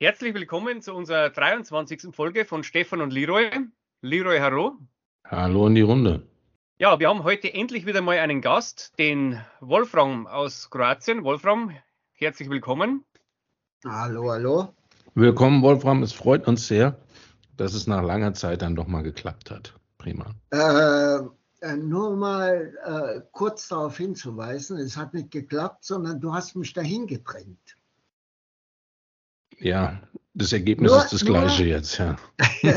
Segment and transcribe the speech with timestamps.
[0.00, 2.14] Herzlich willkommen zu unserer 23.
[2.14, 3.50] Folge von Stefan und Leroy.
[4.00, 4.78] Leroy, hallo.
[5.24, 6.24] Hallo in die Runde.
[6.78, 11.24] Ja, wir haben heute endlich wieder mal einen Gast, den Wolfram aus Kroatien.
[11.24, 11.72] Wolfram,
[12.12, 13.04] herzlich willkommen.
[13.84, 14.72] Hallo, hallo.
[15.14, 16.04] Willkommen, Wolfram.
[16.04, 16.96] Es freut uns sehr,
[17.56, 19.74] dass es nach langer Zeit dann doch mal geklappt hat.
[19.98, 20.26] Prima.
[20.50, 26.54] Äh, äh, nur mal äh, kurz darauf hinzuweisen, es hat nicht geklappt, sondern du hast
[26.54, 27.77] mich dahin gedrängt.
[29.60, 30.00] Ja,
[30.34, 32.16] das Ergebnis nur, ist das gleiche jetzt, ja.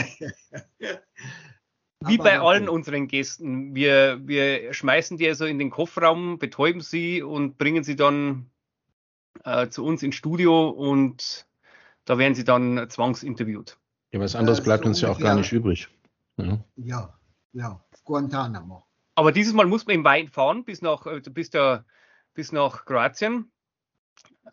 [2.04, 3.76] Wie bei allen unseren Gästen.
[3.76, 8.50] Wir, wir schmeißen die also in den Kofferraum, betäuben sie und bringen sie dann
[9.44, 11.46] äh, zu uns ins Studio und
[12.06, 13.78] da werden sie dann zwangsinterviewt.
[14.12, 15.90] Ja, was anderes äh, bleibt so uns ja auch gar nicht übrig.
[16.38, 17.20] Ja, ja,
[17.54, 17.80] ja.
[18.04, 18.84] Guantanamo.
[19.14, 21.86] Aber dieses Mal muss man im Wein fahren bis nach, äh, bis, der,
[22.34, 23.52] bis nach Kroatien.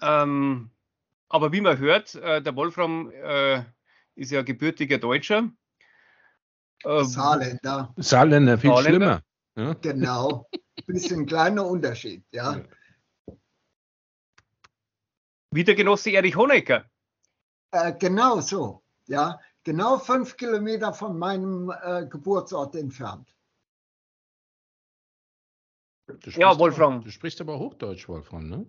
[0.02, 0.70] Ähm,
[1.28, 3.62] aber wie man hört, äh, der Wolfram äh,
[4.14, 5.50] ist ja gebürtiger Deutscher.
[6.84, 7.94] Ähm, Saarländer.
[7.96, 9.22] Saarländer, viel Saarländer.
[9.54, 9.68] schlimmer.
[9.68, 9.74] Ja?
[9.74, 10.48] Genau.
[10.86, 12.62] Bisschen kleiner Unterschied, ja.
[15.50, 16.84] Wie der Genosse Erich Honecker.
[17.72, 19.40] Äh, genau so, ja.
[19.64, 23.28] Genau fünf Kilometer von meinem äh, Geburtsort entfernt.
[26.24, 26.94] Ja, Wolfram.
[26.94, 28.66] Aber, du sprichst aber Hochdeutsch, Wolfram, ne?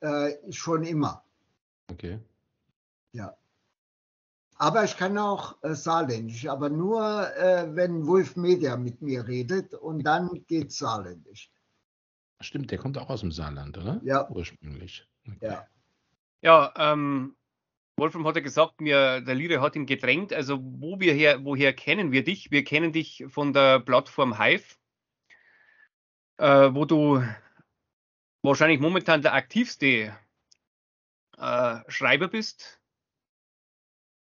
[0.00, 1.24] Äh, schon immer.
[1.90, 2.18] Okay.
[3.12, 3.36] Ja.
[4.56, 9.74] Aber ich kann auch äh, Saarländisch, aber nur, äh, wenn Wolf Media mit mir redet
[9.74, 11.50] und dann geht Saarländisch.
[12.40, 14.00] Stimmt, der kommt auch aus dem Saarland, oder?
[14.04, 14.28] Ja.
[14.30, 15.06] Ursprünglich.
[15.26, 15.46] Okay.
[15.46, 15.66] Ja.
[16.42, 17.36] Ja, ähm,
[17.96, 20.32] Wolfram hat ja gesagt, mir, der Lire hat ihn gedrängt.
[20.32, 22.50] Also, wo wir her, woher kennen wir dich?
[22.50, 24.76] Wir kennen dich von der Plattform Hive,
[26.38, 27.22] äh, wo du
[28.42, 30.16] wahrscheinlich momentan der aktivste
[31.40, 32.80] äh, Schreiber bist.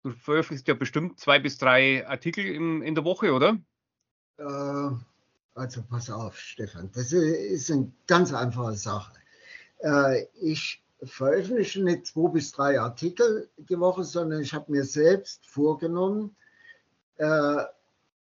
[0.02, 3.58] Du veröffentlichst ja bestimmt zwei bis drei Artikel im, in der Woche, oder?
[4.38, 4.90] Äh,
[5.54, 9.12] also pass auf, Stefan, das ist eine ganz einfache Sache.
[9.78, 15.46] Äh, ich veröffentliche nicht zwei bis drei Artikel die Woche, sondern ich habe mir selbst
[15.46, 16.36] vorgenommen,
[17.16, 17.64] äh,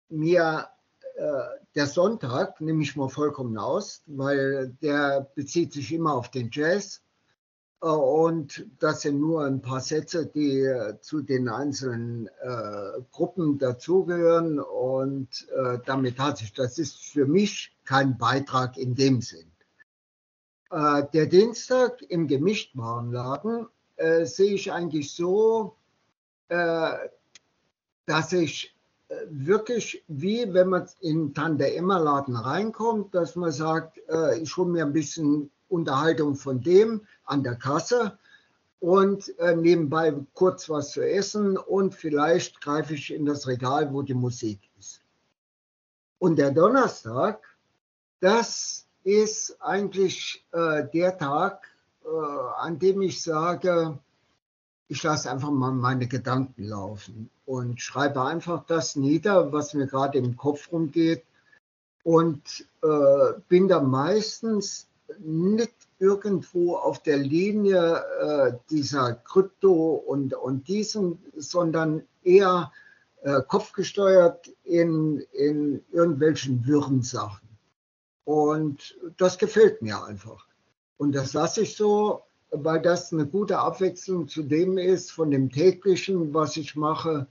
[0.09, 0.67] mir
[1.15, 1.23] äh,
[1.75, 7.01] der Sonntag nehme ich mal vollkommen aus, weil der bezieht sich immer auf den Jazz.
[7.81, 10.67] Äh, und das sind nur ein paar Sätze, die
[11.01, 14.59] zu den einzelnen äh, Gruppen dazugehören.
[14.59, 19.51] Und äh, damit hat sich, das ist für mich kein Beitrag in dem Sinn.
[20.71, 23.67] Äh, der Dienstag im Gemischtwarenladen
[23.97, 25.75] äh, sehe ich eigentlich so,
[26.47, 26.93] äh,
[28.05, 28.75] dass ich
[29.29, 33.99] wirklich wie wenn man in Tante Emma Laden reinkommt, dass man sagt,
[34.39, 38.17] ich hole mir ein bisschen Unterhaltung von dem an der Kasse
[38.79, 44.01] und äh, nebenbei kurz was zu essen und vielleicht greife ich in das Regal, wo
[44.01, 45.01] die Musik ist.
[46.17, 47.43] Und der Donnerstag,
[48.19, 51.67] das ist eigentlich äh, der Tag,
[52.03, 52.07] äh,
[52.57, 53.97] an dem ich sage,
[54.87, 60.17] ich lasse einfach mal meine Gedanken laufen und schreibe einfach das nieder, was mir gerade
[60.17, 61.23] im Kopf rumgeht
[62.03, 64.87] und äh, bin da meistens
[65.19, 72.71] nicht irgendwo auf der Linie äh, dieser Krypto und, und diesen, sondern eher
[73.21, 77.47] äh, kopfgesteuert in, in irgendwelchen wirren Sachen.
[78.23, 80.47] Und das gefällt mir einfach.
[80.97, 85.49] Und das lasse ich so, weil das eine gute Abwechslung zu dem ist, von dem
[85.49, 87.27] täglichen, was ich mache.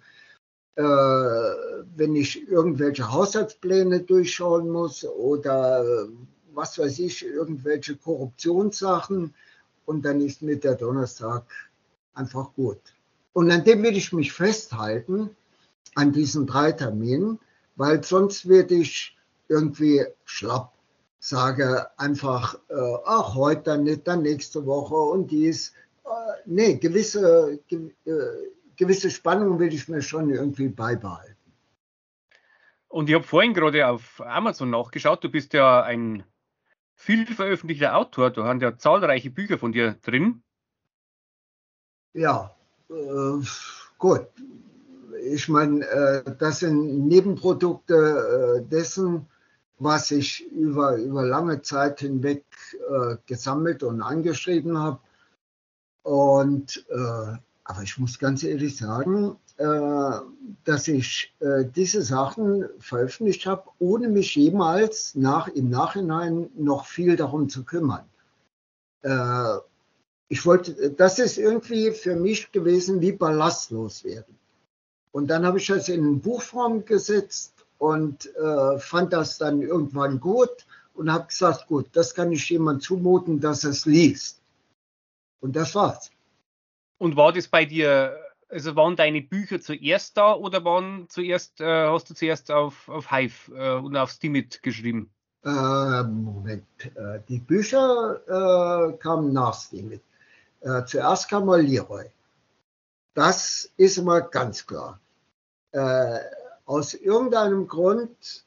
[0.76, 6.08] Äh, wenn ich irgendwelche Haushaltspläne durchschauen muss oder
[6.54, 9.34] was weiß ich, irgendwelche Korruptionssachen
[9.86, 11.44] und dann ist mir der Donnerstag
[12.14, 12.80] einfach gut.
[13.32, 15.30] Und an dem will ich mich festhalten,
[15.94, 17.38] an diesen drei Terminen,
[17.76, 19.16] weil sonst werde ich
[19.48, 20.72] irgendwie schlapp.
[21.18, 25.74] Sage einfach, äh, ach, heute dann nicht, dann nächste Woche und dies.
[26.04, 26.08] Äh,
[26.46, 28.12] nee, gewisse, ge, äh,
[28.76, 31.36] gewisse Spannung will ich mir schon irgendwie beibehalten.
[32.88, 36.24] Und ich habe vorhin gerade auf Amazon nachgeschaut, du bist ja ein
[37.00, 38.30] viel veröffentlichter Autor.
[38.30, 40.42] Da haben ja zahlreiche Bücher von dir drin.
[42.12, 42.54] Ja,
[42.90, 43.42] äh,
[43.98, 44.26] gut.
[45.24, 49.26] Ich meine, äh, das sind Nebenprodukte äh, dessen,
[49.78, 52.44] was ich über, über lange Zeit hinweg
[52.90, 55.00] äh, gesammelt und angeschrieben habe.
[56.02, 59.36] Und äh, aber ich muss ganz ehrlich sagen,
[60.64, 67.16] dass ich äh, diese Sachen veröffentlicht habe, ohne mich jemals nach, im Nachhinein noch viel
[67.16, 68.04] darum zu kümmern.
[69.02, 69.58] Äh,
[70.28, 74.38] ich wollte, das ist irgendwie für mich gewesen wie ballastlos werden.
[75.12, 80.66] Und dann habe ich das in Buchform gesetzt und äh, fand das dann irgendwann gut
[80.94, 84.40] und habe gesagt, gut, das kann ich jemand zumuten, dass es liest.
[85.40, 86.10] Und das war's.
[86.98, 88.16] Und war das bei dir,
[88.50, 93.10] also waren deine Bücher zuerst da oder waren zuerst, äh, hast du zuerst auf, auf
[93.10, 95.10] Hive äh, und auf Steamit geschrieben?
[95.44, 100.02] Äh, Moment, äh, die Bücher äh, kamen nach Steamit.
[100.60, 102.04] Äh, zuerst kam mal Leroy.
[103.14, 105.00] Das ist immer ganz klar.
[106.64, 108.44] aus irgendeinem Grund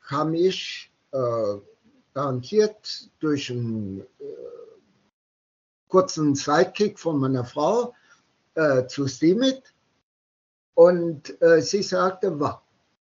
[0.00, 0.90] kam ich
[2.14, 4.06] garantiert durch einen
[5.88, 7.94] kurzen Sidekick von meiner Frau
[8.58, 9.62] äh, zu Steamit
[10.74, 12.60] und äh, sie sagte, wa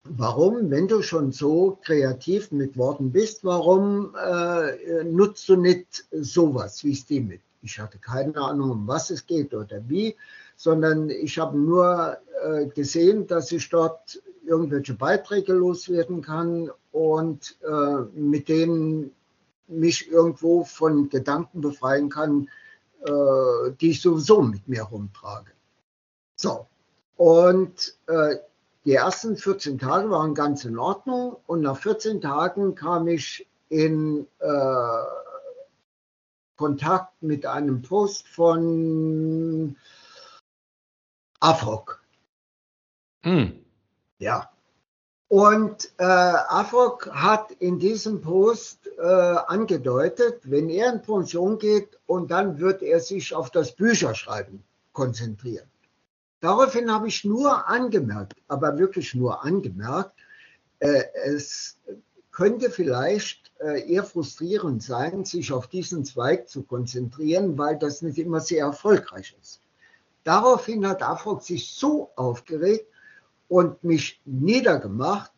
[0.05, 6.83] warum, wenn du schon so kreativ mit Worten bist, warum äh, nutzt du nicht sowas
[6.83, 7.41] wie Steamit?
[7.63, 10.17] Ich hatte keine Ahnung, um was es geht oder wie,
[10.57, 18.03] sondern ich habe nur äh, gesehen, dass ich dort irgendwelche Beiträge loswerden kann und äh,
[18.19, 19.13] mit denen
[19.69, 22.49] mich irgendwo von Gedanken befreien kann,
[23.05, 25.53] äh, die ich sowieso mit mir rumtrage.
[26.37, 26.67] So,
[27.17, 28.37] und äh,
[28.85, 34.27] die ersten 14 Tage waren ganz in Ordnung und nach 14 Tagen kam ich in
[34.41, 35.05] äh,
[36.57, 39.77] Kontakt mit einem Post von
[41.41, 42.03] Afrok.
[43.23, 43.65] Hm.
[44.19, 44.52] Ja,
[45.33, 52.31] und äh, Afrok hat in diesem Post äh, angedeutet, wenn er in Pension geht und
[52.31, 54.63] dann wird er sich auf das Bücherschreiben
[54.93, 55.67] konzentrieren.
[56.41, 60.13] Daraufhin habe ich nur angemerkt, aber wirklich nur angemerkt,
[60.81, 61.79] äh, es
[62.31, 68.19] könnte vielleicht äh, eher frustrierend sein, sich auf diesen Zweig zu konzentrieren, weil das nicht
[68.19, 69.63] immer sehr erfolgreich ist.
[70.25, 72.92] Daraufhin hat Afrok sich so aufgeregt,
[73.53, 75.31] und mich niedergemacht,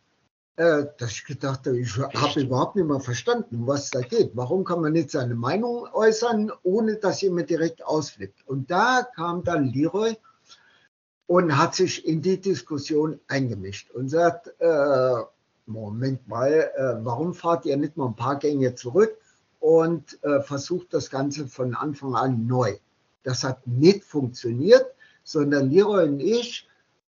[0.54, 4.30] äh, dass ich gedacht habe, ich habe überhaupt nicht mehr verstanden, was da geht.
[4.34, 8.46] Warum kann man nicht seine Meinung äußern, ohne dass jemand direkt ausflippt?
[8.46, 10.16] Und da kam dann Leroy
[11.26, 15.16] und hat sich in die Diskussion eingemischt und sagt, äh,
[15.66, 19.18] Moment mal, äh, warum fahrt ihr nicht mal ein paar Gänge zurück
[19.58, 22.76] und äh, versucht das Ganze von Anfang an neu?
[23.24, 24.86] Das hat nicht funktioniert,
[25.24, 26.68] sondern Leroy und ich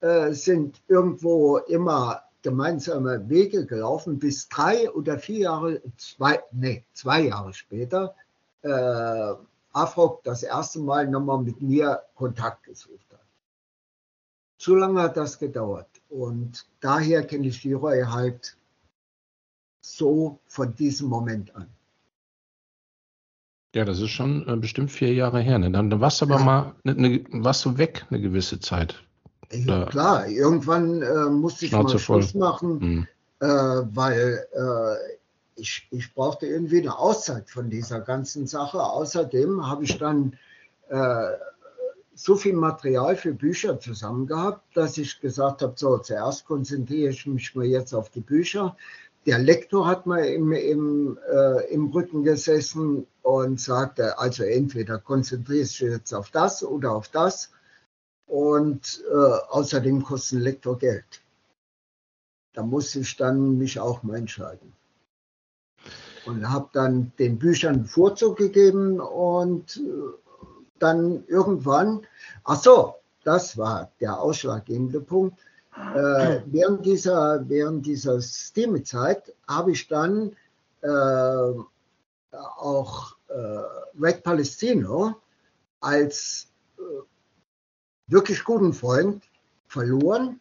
[0.02, 7.22] äh, sind irgendwo immer gemeinsame Wege gelaufen, bis drei oder vier Jahre, zwei, nee, zwei
[7.22, 8.16] Jahre später,
[8.62, 9.34] äh,
[9.74, 13.26] Afrok das erste Mal nochmal mit mir Kontakt gesucht hat.
[14.58, 15.90] Zu lange hat das gedauert.
[16.10, 18.58] Und daher kenne ich die Reue halt
[19.82, 21.70] so von diesem Moment an.
[23.76, 25.60] Ja, das ist schon äh, bestimmt vier Jahre her.
[25.60, 25.70] Ne?
[25.70, 26.46] Dann, dann warst du aber ja.
[26.46, 29.04] mal, ne, ne, warst du weg eine gewisse Zeit.
[29.52, 32.40] Ja, klar, irgendwann äh, musste ich Schnauze mal Schluss voll.
[32.40, 33.08] machen, mhm.
[33.40, 35.18] äh, weil äh,
[35.56, 38.84] ich, ich brauchte irgendwie eine Auszeit von dieser ganzen Sache.
[38.84, 40.38] Außerdem habe ich dann
[40.90, 41.32] äh,
[42.14, 47.26] so viel Material für Bücher zusammen gehabt, dass ich gesagt habe, so, zuerst konzentriere ich
[47.26, 48.76] mich mal jetzt auf die Bücher.
[49.26, 55.82] Der Lektor hat mal im, im, äh, im Rücken gesessen und sagte, also entweder konzentrierst
[55.82, 57.52] du jetzt auf das oder auf das
[58.28, 61.22] und äh, außerdem kostet ein Lektor Geld.
[62.54, 64.74] Da muss ich dann mich auch mal entscheiden.
[66.26, 69.82] Und habe dann den Büchern Vorzug gegeben und äh,
[70.80, 72.06] dann irgendwann,
[72.44, 75.40] ach so, das war der ausschlaggebende Punkt.
[75.96, 80.36] Äh, während dieser, während dieser Steam-Zeit habe ich dann
[80.82, 81.54] äh,
[82.32, 83.62] auch äh,
[84.00, 85.16] Red Palestino
[85.80, 86.48] als
[88.08, 89.24] wirklich guten Freund
[89.68, 90.40] verloren,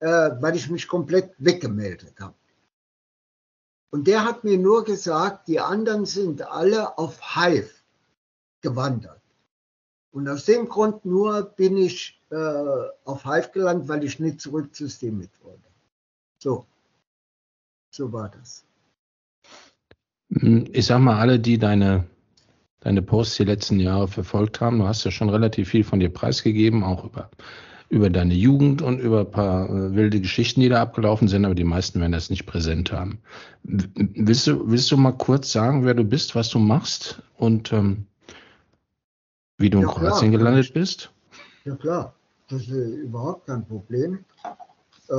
[0.00, 2.34] äh, weil ich mich komplett weggemeldet habe.
[3.90, 7.70] Und der hat mir nur gesagt, die anderen sind alle auf Hive
[8.60, 9.20] gewandert.
[10.10, 12.36] Und aus dem Grund nur bin ich äh,
[13.04, 15.68] auf Hive gelandet, weil ich nicht zurück zu Steam mit wollte.
[16.38, 16.66] So,
[17.90, 18.64] so war das.
[20.28, 22.06] Ich sag mal, alle, die deine
[22.84, 24.78] deine Posts die letzten Jahre verfolgt haben.
[24.78, 27.30] Du hast ja schon relativ viel von dir preisgegeben, auch über,
[27.88, 31.54] über deine Jugend und über ein paar äh, wilde Geschichten, die da abgelaufen sind, aber
[31.54, 33.18] die meisten werden das nicht präsent haben.
[33.62, 38.06] Willst du, willst du mal kurz sagen, wer du bist, was du machst und ähm,
[39.56, 40.38] wie du ja, in Kroatien klar.
[40.38, 41.10] gelandet bist?
[41.64, 42.14] Ja klar,
[42.48, 44.26] das ist überhaupt kein Problem.
[45.08, 45.14] Äh,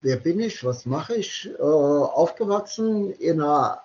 [0.00, 0.62] wer bin ich?
[0.64, 1.50] Was mache ich?
[1.58, 3.80] Äh, aufgewachsen in einer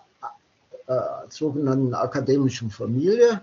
[0.87, 0.99] äh,
[1.29, 3.41] sogenannten akademischen Familie.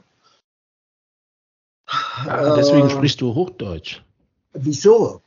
[1.87, 4.03] Ah, deswegen äh, sprichst du Hochdeutsch.
[4.53, 5.23] Wieso?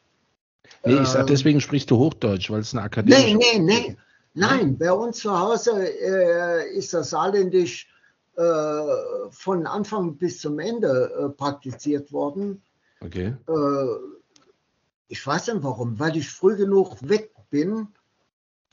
[0.86, 3.38] Nee, ich sag, ähm, deswegen sprichst du Hochdeutsch, weil es eine akademische...
[3.38, 3.98] Nee, nee, nee.
[4.34, 7.88] Nein, bei uns zu Hause äh, ist das Saarländisch
[8.36, 8.82] äh,
[9.30, 12.64] von Anfang bis zum Ende äh, praktiziert worden.
[13.00, 13.36] Okay.
[13.48, 13.86] Äh,
[15.08, 17.90] ich weiß nicht warum, weil ich früh genug weg bin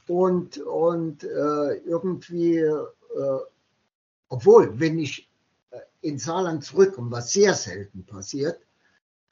[0.09, 2.65] und, und äh, irgendwie,
[3.17, 3.39] äh,
[4.29, 5.29] obwohl, wenn ich
[6.01, 8.61] in Saarland zurückkomme, was sehr selten passiert,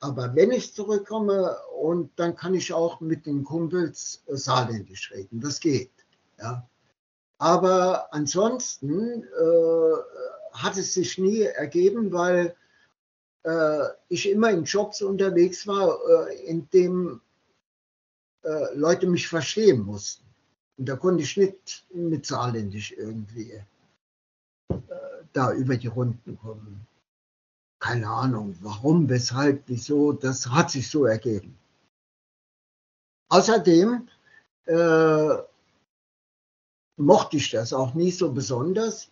[0.01, 5.59] aber wenn ich zurückkomme und dann kann ich auch mit den Kumpels Saarländisch reden, das
[5.59, 5.91] geht.
[6.39, 6.69] Ja.
[7.39, 9.97] Aber ansonsten äh,
[10.53, 12.55] hat es sich nie ergeben, weil
[13.45, 17.21] äh, ich immer in Jobs unterwegs war, äh, in dem
[18.43, 20.28] äh, Leute mich verstehen mussten.
[20.79, 23.65] Und da konnte ich nicht mit Saarländisch irgendwie äh,
[25.33, 26.87] da über die Runden kommen.
[27.81, 31.59] Keine Ahnung, warum, weshalb, wieso, das hat sich so ergeben.
[33.31, 34.09] Außerdem
[34.67, 35.37] äh,
[36.97, 39.11] mochte ich das auch nie so besonders.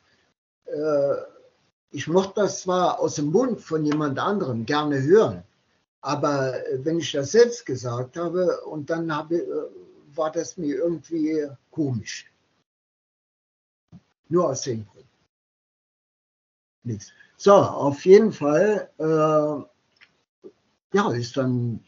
[0.66, 1.14] Äh,
[1.90, 5.42] ich mochte das zwar aus dem Mund von jemand anderem gerne hören,
[6.00, 9.85] aber wenn ich das selbst gesagt habe und dann habe, äh,
[10.16, 12.32] war das mir irgendwie komisch.
[14.28, 15.06] Nur aus dem Grund.
[16.84, 17.12] Nichts.
[17.36, 19.62] So, auf jeden Fall, äh,
[20.96, 21.84] ja, ist dann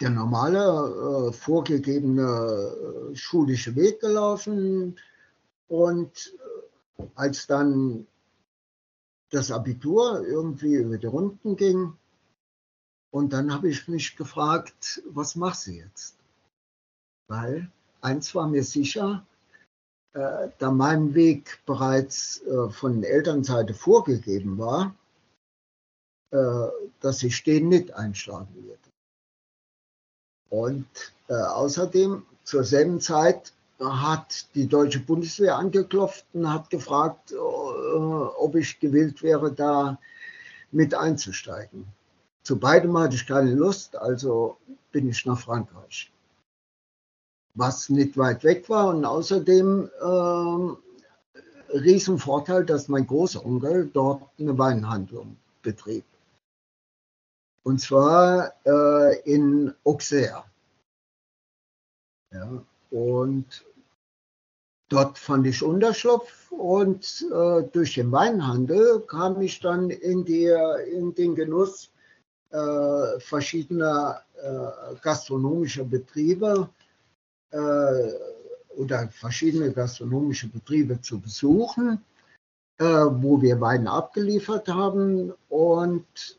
[0.00, 4.98] der normale, äh, vorgegebene äh, schulische Weg gelaufen.
[5.68, 6.34] Und
[6.98, 8.06] äh, als dann
[9.30, 11.94] das Abitur irgendwie über die Runden ging,
[13.14, 16.16] und dann habe ich mich gefragt, was machst du jetzt?
[17.28, 19.24] Weil eins war mir sicher,
[20.12, 24.94] äh, da mein Weg bereits äh, von Elternseite vorgegeben war,
[26.30, 26.68] äh,
[27.00, 28.78] dass ich den nicht einschlagen würde.
[30.50, 30.86] Und
[31.28, 38.54] äh, außerdem zur selben Zeit hat die deutsche Bundeswehr angeklopft und hat gefragt, äh, ob
[38.54, 39.98] ich gewillt wäre, da
[40.70, 41.86] mit einzusteigen.
[42.44, 44.58] Zu beidem hatte ich keine Lust, also
[44.92, 46.12] bin ich nach Frankreich.
[47.54, 55.36] Was nicht weit weg war und außerdem äh, Riesenvorteil, dass mein Großonkel dort eine Weinhandlung
[55.62, 56.04] betrieb.
[57.62, 60.44] Und zwar äh, in Auxerre.
[62.32, 63.64] Ja, und
[64.88, 70.52] dort fand ich Unterschlupf und äh, durch den Weinhandel kam ich dann in, die,
[70.92, 71.90] in den Genuss
[72.50, 76.68] äh, verschiedener äh, gastronomischer Betriebe
[77.54, 82.04] oder verschiedene gastronomische Betriebe zu besuchen,
[82.78, 86.38] äh, wo wir Wein abgeliefert haben und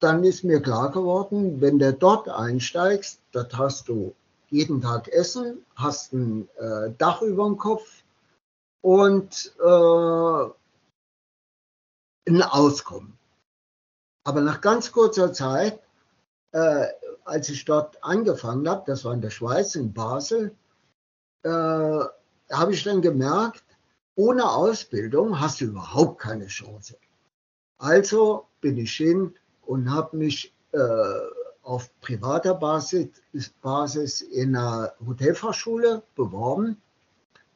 [0.00, 4.14] dann ist mir klar geworden, wenn du dort einsteigst, das hast du
[4.50, 8.02] jeden Tag Essen, hast ein äh, Dach über dem Kopf
[8.82, 10.50] und äh,
[12.28, 13.18] ein Auskommen.
[14.24, 15.80] Aber nach ganz kurzer Zeit,
[16.52, 16.86] äh,
[17.24, 20.54] als ich dort angefangen habe, das war in der Schweiz, in Basel,
[21.42, 23.64] äh, habe ich dann gemerkt,
[24.14, 26.96] ohne Ausbildung hast du überhaupt keine Chance.
[27.78, 29.34] Also bin ich hin,
[29.66, 30.78] und habe mich äh,
[31.62, 33.08] auf privater Basis,
[33.62, 36.80] Basis in einer Hotelfachschule beworben,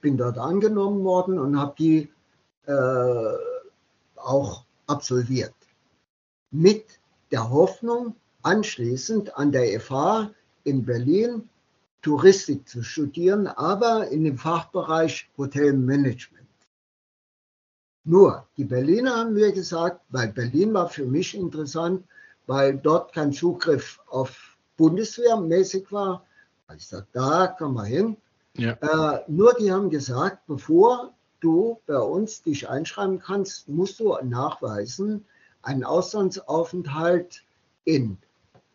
[0.01, 2.11] bin dort angenommen worden und habe die
[2.67, 3.37] äh,
[4.17, 5.55] auch absolviert.
[6.51, 6.87] Mit
[7.31, 10.31] der Hoffnung, anschließend an der FH
[10.65, 11.49] in Berlin
[12.03, 16.47] Touristik zu studieren, aber in dem Fachbereich Hotelmanagement.
[18.05, 22.05] Nur, die Berliner haben mir gesagt, weil Berlin war für mich interessant,
[22.47, 26.25] weil dort kein Zugriff auf Bundeswehr mäßig war.
[26.75, 28.17] Ich sagte, da kann man hin.
[28.55, 28.73] Ja.
[28.73, 35.25] Äh, nur die haben gesagt, bevor du bei uns dich einschreiben kannst, musst du nachweisen,
[35.63, 37.45] einen Auslandsaufenthalt
[37.85, 38.19] in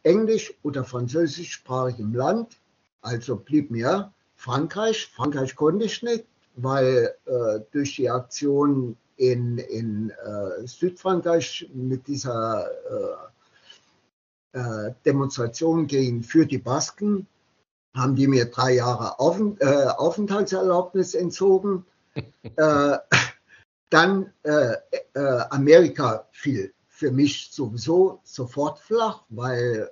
[0.04, 2.58] englisch- oder französischsprachigem Land.
[3.02, 5.12] Also blieb mir Frankreich.
[5.14, 12.70] Frankreich konnte ich nicht, weil äh, durch die Aktion in, in äh, Südfrankreich mit dieser
[14.54, 17.28] äh, äh, Demonstration gegen für die Basken
[17.96, 21.86] haben die mir drei Jahre Aufent äh, Aufenthaltserlaubnis entzogen.
[23.90, 24.34] Dann
[25.14, 29.92] Amerika fiel für mich sowieso sofort flach, weil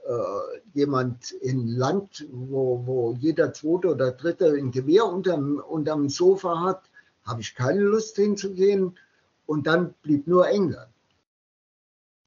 [0.73, 6.83] jemand in Land, wo, wo jeder zweite oder dritte ein Gewehr unterm, unterm Sofa hat,
[7.25, 8.97] habe ich keine Lust hinzugehen.
[9.45, 10.87] Und dann blieb nur England.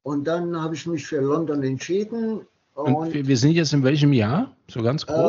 [0.03, 2.45] Und dann habe ich mich für London entschieden.
[2.75, 4.55] Und, und wir sind jetzt in welchem Jahr?
[4.67, 5.17] So ganz grob?
[5.17, 5.21] Äh,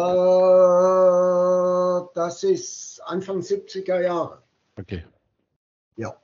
[2.15, 4.43] das ist Anfang 70er Jahre.
[4.79, 5.03] Okay.
[5.97, 6.15] Ja.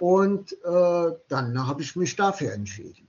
[0.00, 3.08] Und äh, dann habe ich mich dafür entschieden.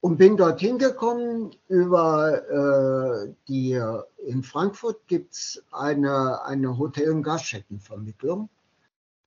[0.00, 3.80] Und bin dorthin gekommen über äh, die,
[4.26, 8.48] in Frankfurt gibt es eine, eine Hotel- und Gaststättenvermittlung.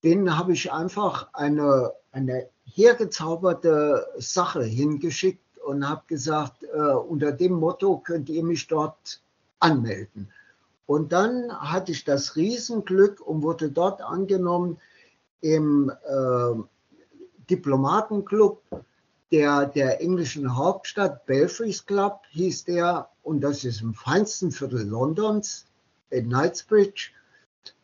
[0.03, 7.53] Denen habe ich einfach eine, eine hergezauberte Sache hingeschickt und habe gesagt, äh, unter dem
[7.53, 9.21] Motto könnt ihr mich dort
[9.59, 10.29] anmelden.
[10.85, 14.77] Und dann hatte ich das Riesenglück und wurde dort angenommen
[15.41, 16.63] im äh,
[17.49, 18.61] Diplomatenclub
[19.31, 25.65] der, der englischen Hauptstadt, Belfries Club hieß der, und das ist im feinsten Viertel Londons,
[26.09, 27.11] in Knightsbridge,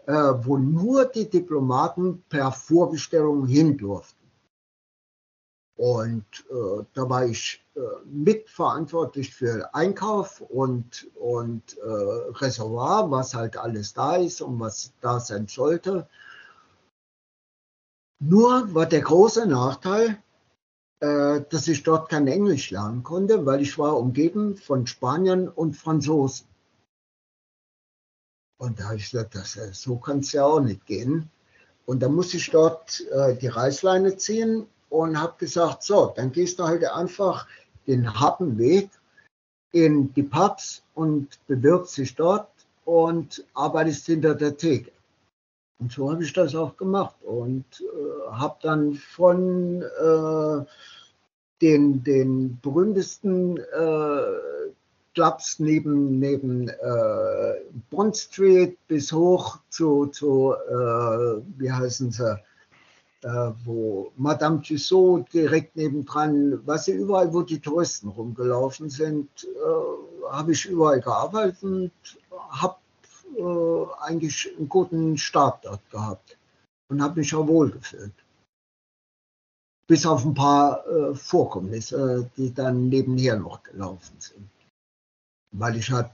[0.05, 4.21] äh, wo nur die Diplomaten per Vorbestellung hin durften.
[5.75, 13.57] Und äh, da war ich äh, mitverantwortlich für Einkauf und, und äh, Reservoir, was halt
[13.57, 16.07] alles da ist und was da sein sollte.
[18.23, 20.21] Nur war der große Nachteil,
[20.99, 25.75] äh, dass ich dort kein Englisch lernen konnte, weil ich war umgeben von Spaniern und
[25.75, 26.45] Franzosen.
[28.59, 31.31] Und da habe ich gesagt, das, äh, so kann es ja auch nicht gehen.
[31.87, 36.59] Und da musste ich dort äh, die Reißleine ziehen und habe gesagt, so, dann gehst
[36.59, 37.47] du halt einfach
[37.87, 38.91] den harten Weg
[39.71, 42.51] in die Pubs und bewirbst dich dort
[42.85, 44.91] und arbeitest hinter der Theke.
[45.81, 50.65] Und so habe ich das auch gemacht und äh, habe dann von äh,
[51.59, 54.71] den, den berühmtesten äh,
[55.15, 56.73] Clubs neben, neben äh,
[57.89, 62.39] Bond Street bis hoch zu, zu äh, wie heißen sie,
[63.23, 69.47] äh, wo Madame Tussaud direkt nebendran, was sie überall, wo die Touristen rumgelaufen sind,
[70.29, 71.91] habe ich überall gearbeitet und
[72.51, 72.75] habe
[73.37, 76.37] äh, eigentlich einen guten Start dort gehabt
[76.89, 78.13] und habe mich auch wohl gefühlt.
[79.87, 84.49] Bis auf ein paar äh, Vorkommnisse, die dann nebenher noch gelaufen sind.
[85.53, 86.11] Weil ich halt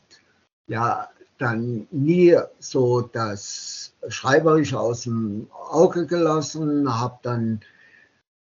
[0.68, 7.62] ja dann nie so das Schreiberische aus dem Auge gelassen, habe dann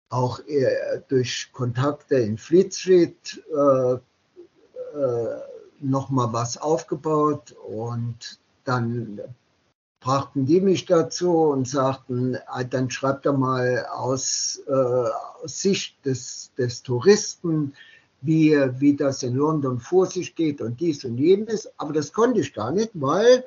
[0.09, 0.39] auch
[1.09, 3.99] durch Kontakte in Fleet Street äh,
[4.97, 5.41] äh,
[5.81, 9.21] nochmal was aufgebaut und dann
[10.01, 16.05] brachten die mich dazu und sagten, ah, dann schreibt er mal aus, äh, aus Sicht
[16.05, 17.75] des, des Touristen,
[18.21, 21.69] wie, wie das in London vor sich geht und dies und jenes.
[21.79, 23.45] Aber das konnte ich gar nicht, weil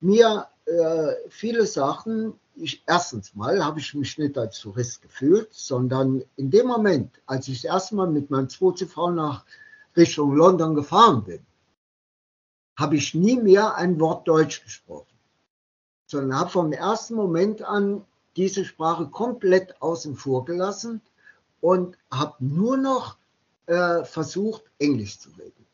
[0.00, 6.22] mir äh, viele Sachen, ich, erstens mal habe ich mich nicht als Tourist gefühlt, sondern
[6.36, 9.44] in dem Moment, als ich das erste Mal mit meinem 2CV nach
[9.96, 11.40] Richtung London gefahren bin,
[12.76, 15.14] habe ich nie mehr ein Wort Deutsch gesprochen,
[16.06, 18.04] sondern habe vom ersten Moment an
[18.36, 21.00] diese Sprache komplett außen vor gelassen
[21.60, 23.16] und habe nur noch
[23.66, 25.66] äh, versucht, Englisch zu reden.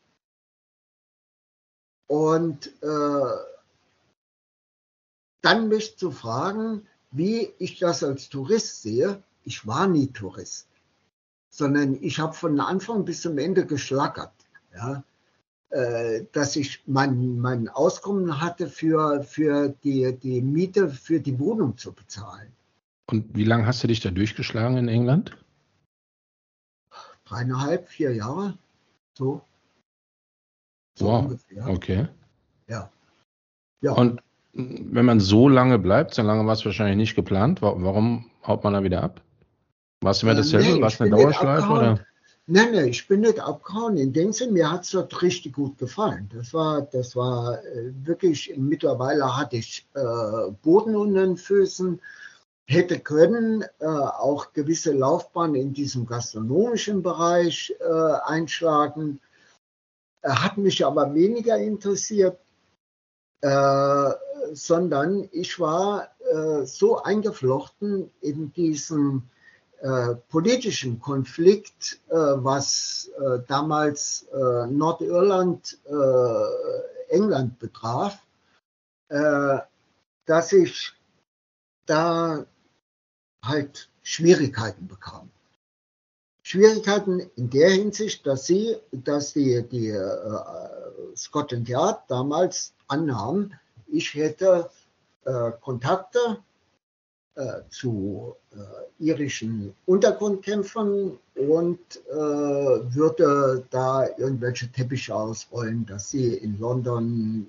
[2.07, 3.37] Und äh,
[5.41, 9.21] dann mich zu fragen, wie ich das als Tourist sehe.
[9.43, 10.67] Ich war nie Tourist,
[11.49, 14.33] sondern ich habe von Anfang bis zum Ende geschlackert.
[14.73, 15.03] Ja?
[15.71, 21.77] Äh, dass ich mein, mein Auskommen hatte, für, für die, die Miete für die Wohnung
[21.77, 22.51] zu bezahlen.
[23.09, 25.37] Und wie lange hast du dich da durchgeschlagen in England?
[27.23, 28.57] Dreieinhalb, vier Jahre.
[29.17, 29.41] So.
[30.97, 31.23] so wow.
[31.23, 31.67] Ungefähr.
[31.69, 32.07] Okay.
[32.67, 32.91] Ja.
[33.79, 33.93] ja.
[33.93, 38.65] Und wenn man so lange bleibt, so lange war es wahrscheinlich nicht geplant, warum haut
[38.65, 39.21] man da wieder ab?
[40.01, 40.67] Warst du immer äh, dasselbe?
[40.67, 41.69] Äh, nee, Warst du eine Dauerschleife?
[41.69, 42.05] Oder?
[42.47, 43.97] Nein, nein, ich bin nicht abgehauen.
[43.97, 46.29] In dem Sinne, mir hat es dort richtig gut gefallen.
[46.33, 52.01] Das war, das war äh, wirklich, mittlerweile hatte ich äh, Boden unter den Füßen,
[52.65, 59.19] hätte können äh, auch gewisse Laufbahnen in diesem gastronomischen Bereich äh, einschlagen.
[60.23, 62.39] Hat mich aber weniger interessiert,
[63.41, 64.11] äh,
[64.53, 69.29] sondern ich war äh, so eingeflochten in diesen
[69.81, 78.19] äh, politischen Konflikt, äh, was äh, damals äh, Nordirland, äh, England betraf,
[79.09, 80.93] dass ich
[81.85, 82.45] da
[83.43, 85.29] halt Schwierigkeiten bekam.
[86.41, 89.93] Schwierigkeiten in der Hinsicht, dass sie, dass die, die
[91.17, 94.69] Scotland Yard damals annahmen, ich hätte
[95.59, 96.37] Kontakte
[97.41, 106.59] äh, zu äh, irischen Untergrundkämpfern und äh, würde da irgendwelche Teppiche ausrollen, dass sie in
[106.59, 107.47] London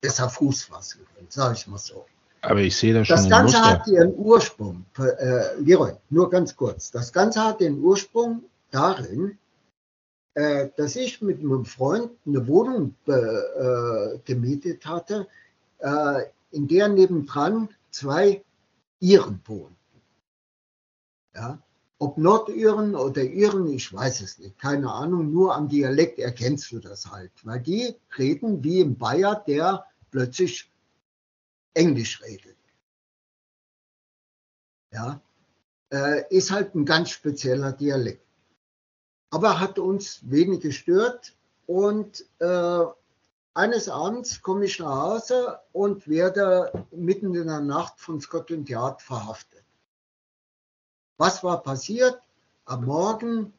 [0.00, 2.04] besser Fuß fassen können, sage ich mal so.
[2.42, 6.92] Aber ich sehe da schon Das Ganze hat ihren Ursprung, äh, Leroy, nur ganz kurz.
[6.92, 9.36] Das Ganze hat den Ursprung darin,
[10.34, 15.26] äh, dass ich mit einem Freund eine Wohnung äh, gemietet hatte,
[15.78, 16.22] äh,
[16.52, 18.42] in der nebendran zwei
[19.00, 19.76] Iren wohnen.
[21.34, 21.62] Ja?
[21.98, 26.78] Ob Nordiren oder Iren, ich weiß es nicht, keine Ahnung, nur am Dialekt erkennst du
[26.78, 30.70] das halt, weil die reden wie im Bayer, der plötzlich
[31.72, 32.56] Englisch redet.
[34.92, 35.20] Ja,
[35.92, 38.24] äh, ist halt ein ganz spezieller Dialekt.
[39.30, 41.34] Aber hat uns wenig gestört
[41.66, 42.84] und äh,
[43.56, 49.00] eines Abends komme ich nach Hause und werde mitten in der Nacht von Scotland Yard
[49.00, 49.64] verhaftet.
[51.16, 52.20] Was war passiert?
[52.66, 53.54] Am Morgen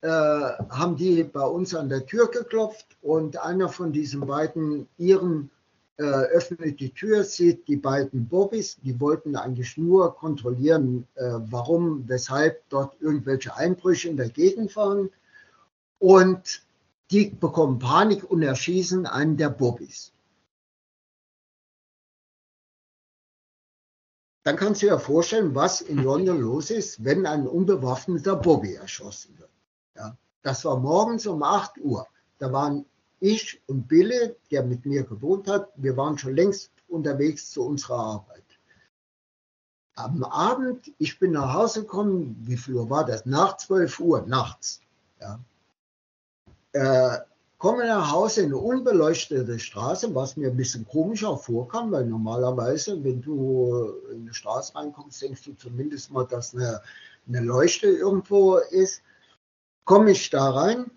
[0.00, 5.50] äh, haben die bei uns an der Tür geklopft und einer von diesen beiden Iren
[5.98, 12.08] äh, öffnet die Tür, sieht die beiden Bobbys, die wollten eigentlich nur kontrollieren, äh, warum,
[12.08, 15.08] weshalb dort irgendwelche Einbrüche in der Gegend waren.
[16.00, 16.65] Und
[17.10, 20.12] die bekommen Panik und erschießen einen der Bobbys.
[24.42, 29.36] Dann kannst du dir vorstellen, was in London los ist, wenn ein unbewaffneter Bobby erschossen
[29.38, 29.50] wird.
[29.96, 32.06] Ja, das war morgens um 8 Uhr.
[32.38, 32.86] Da waren
[33.18, 37.98] ich und Bille, der mit mir gewohnt hat, wir waren schon längst unterwegs zu unserer
[37.98, 38.44] Arbeit.
[39.96, 43.26] Am Abend, ich bin nach Hause gekommen, wie viel Uhr war das?
[43.26, 44.80] Nach 12 Uhr nachts.
[45.20, 45.40] Ja
[46.76, 47.18] äh,
[47.58, 52.04] komme nach Hause in eine unbeleuchtete Straße, was mir ein bisschen komisch auch vorkam, weil
[52.04, 56.82] normalerweise, wenn du in eine Straße reinkommst, denkst du zumindest mal, dass eine,
[57.26, 59.02] eine Leuchte irgendwo ist.
[59.84, 60.90] Komme ich da rein,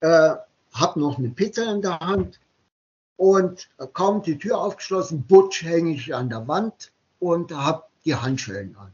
[0.00, 0.34] äh,
[0.72, 2.40] habe noch eine Pizza in der Hand
[3.16, 8.76] und kaum die Tür aufgeschlossen, butsch hänge ich an der Wand und habe die Handschellen
[8.76, 8.92] an.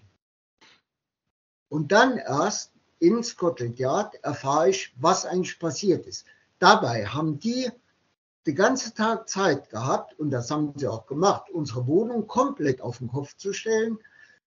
[1.68, 2.71] Und dann erst
[3.02, 6.24] in Scotland Yard erfahre ich, was eigentlich passiert ist.
[6.60, 7.68] Dabei haben die
[8.46, 12.98] den ganzen Tag Zeit gehabt, und das haben sie auch gemacht, unsere Wohnung komplett auf
[12.98, 13.98] den Kopf zu stellen,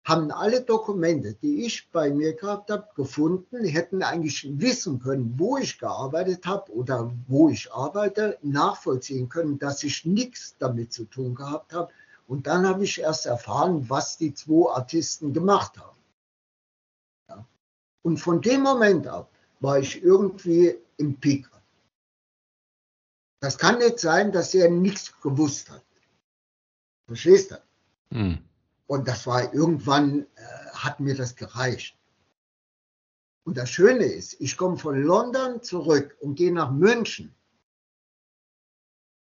[0.04, 5.56] haben alle Dokumente, die ich bei mir gehabt habe, gefunden, hätten eigentlich wissen können, wo
[5.56, 11.34] ich gearbeitet habe oder wo ich arbeite, nachvollziehen können, dass ich nichts damit zu tun
[11.34, 11.90] gehabt habe.
[12.26, 15.93] Und dann habe ich erst erfahren, was die zwei Artisten gemacht haben.
[18.04, 21.48] Und von dem Moment ab war ich irgendwie im Peak.
[23.40, 25.84] Das kann nicht sein, dass er nichts gewusst hat.
[27.06, 27.62] Verstehst du?
[28.10, 28.38] Mhm.
[28.86, 31.96] Und das war irgendwann, äh, hat mir das gereicht.
[33.44, 37.34] Und das Schöne ist, ich komme von London zurück und gehe nach München.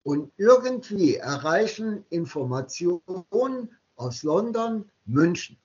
[0.03, 5.57] Und irgendwie erreichen Informationen aus London München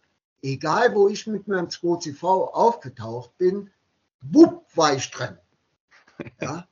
[0.43, 3.71] egal wo ich mit meinem 2CV aufgetaucht bin,
[4.21, 5.37] wupp, war ich drin.
[6.41, 6.67] Ja?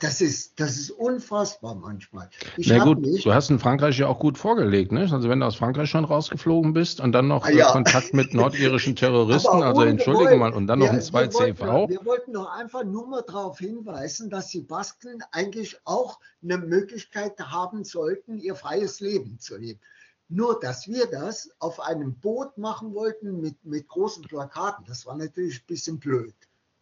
[0.00, 2.28] Das ist, das ist unfassbar manchmal.
[2.56, 5.08] Ich Na gut, nicht, du hast in Frankreich ja auch gut vorgelegt, ne?
[5.10, 7.70] Also wenn du aus Frankreich schon rausgeflogen bist und dann noch ah, ja.
[7.70, 11.88] Kontakt mit nordirischen Terroristen, also entschuldige mal, und dann noch ein 2 CV.
[11.88, 17.38] Wir wollten doch einfach nur mal darauf hinweisen, dass die Basken eigentlich auch eine Möglichkeit
[17.38, 19.80] haben sollten, ihr freies Leben zu leben.
[20.28, 25.16] Nur, dass wir das auf einem Boot machen wollten mit, mit großen Plakaten, das war
[25.16, 26.34] natürlich ein bisschen blöd.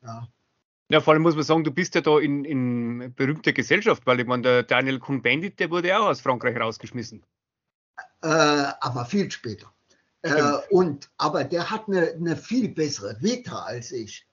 [0.02, 0.28] Ja.
[0.90, 4.20] Ja, vor allem muss man sagen, du bist ja da in, in berühmter Gesellschaft, weil
[4.20, 7.24] ich meine, der Daniel Kuhn-Bendit, der wurde ja auch aus Frankreich rausgeschmissen.
[8.22, 9.72] Äh, aber viel später.
[10.22, 14.26] Äh, und, aber der hat eine, eine, viel bessere Vita als ich.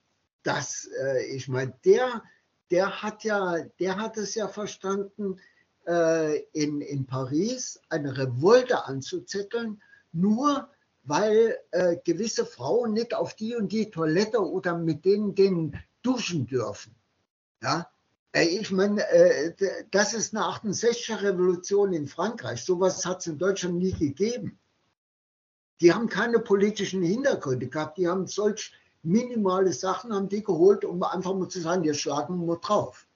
[0.43, 2.24] Das, äh, ich meine, der,
[2.69, 5.39] der hat ja, der hat es ja verstanden,
[5.85, 10.69] in, in Paris eine Revolte anzuzetteln, nur
[11.03, 16.45] weil äh, gewisse Frauen nicht auf die und die Toilette oder mit denen, denen duschen
[16.47, 16.95] dürfen.
[17.61, 17.89] Ja?
[18.33, 19.53] Äh, ich meine, äh,
[19.91, 22.63] das ist eine 68er Revolution in Frankreich.
[22.63, 24.57] Sowas hat es in Deutschland nie gegeben.
[25.79, 27.97] Die haben keine politischen Hintergründe gehabt.
[27.97, 32.45] Die haben solch minimale Sachen haben die geholt, um einfach mal zu sagen, wir schlagen
[32.45, 33.07] nur drauf.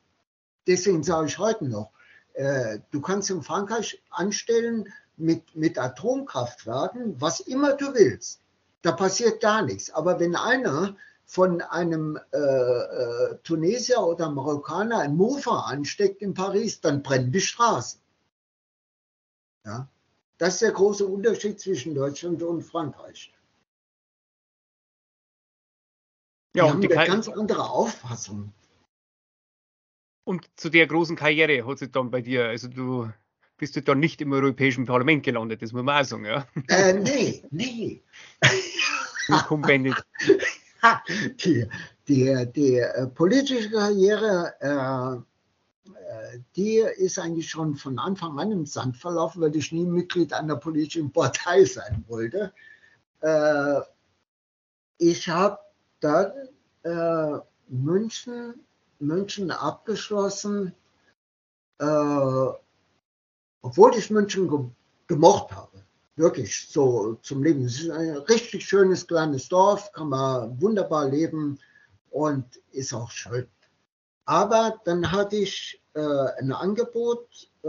[0.65, 1.91] Deswegen sage ich heute noch,
[2.36, 8.41] äh, du kannst in Frankreich anstellen mit, mit Atomkraftwerken, was immer du willst.
[8.82, 9.89] Da passiert gar nichts.
[9.91, 10.95] Aber wenn einer
[11.26, 17.41] von einem äh, äh, Tunesier oder Marokkaner ein Mofa ansteckt in Paris, dann brennen die
[17.41, 18.00] Straßen.
[19.65, 19.88] Ja?
[20.38, 23.34] Das ist der große Unterschied zwischen Deutschland und Frankreich.
[26.54, 28.54] Die ja, haben die eine ganz andere Auffassung.
[30.26, 33.10] Und zu der großen Karriere hat sich dann bei dir, also du
[33.58, 36.46] bist du dann nicht im Europäischen Parlament gelandet, das muss man auch sagen, ja?
[36.68, 38.04] Äh, nee, nee.
[41.46, 41.68] die,
[42.08, 48.66] die, die äh, politische Karriere, äh, äh, die ist eigentlich schon von Anfang an im
[48.66, 52.52] Sand verlaufen, weil ich nie Mitglied einer politischen Partei sein wollte.
[53.22, 53.82] Äh,
[54.98, 55.60] ich habe
[56.00, 56.32] dann
[56.84, 58.64] äh, München,
[59.00, 60.74] München abgeschlossen,
[61.80, 62.48] äh,
[63.62, 64.60] obwohl ich München ge
[65.08, 65.84] gemocht habe.
[66.16, 67.66] Wirklich so zum Leben.
[67.66, 71.60] Es ist ein richtig schönes kleines Dorf, kann man wunderbar leben
[72.10, 73.48] und ist auch schön.
[74.26, 76.00] Aber dann hatte ich äh,
[76.40, 77.68] ein Angebot äh,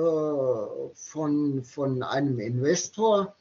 [0.95, 3.37] von, von einem Investor,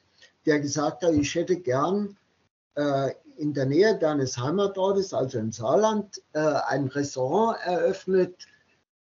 [0.45, 2.17] der gesagt hat, ich hätte gern
[2.75, 8.47] äh, in der Nähe deines Heimatortes, also im Saarland, äh, ein Restaurant eröffnet,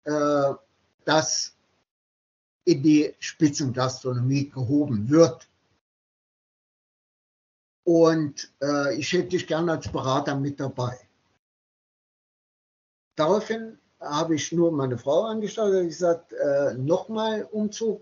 [0.06, 0.54] äh,
[1.06, 1.56] das
[2.66, 5.48] in die Spitzengastronomie gehoben wird.
[7.84, 10.98] Und äh, ich hätte dich gerne als Berater mit dabei.
[13.16, 18.02] Daraufhin habe ich nur meine Frau angeschaut und gesagt, äh, nochmal Umzug,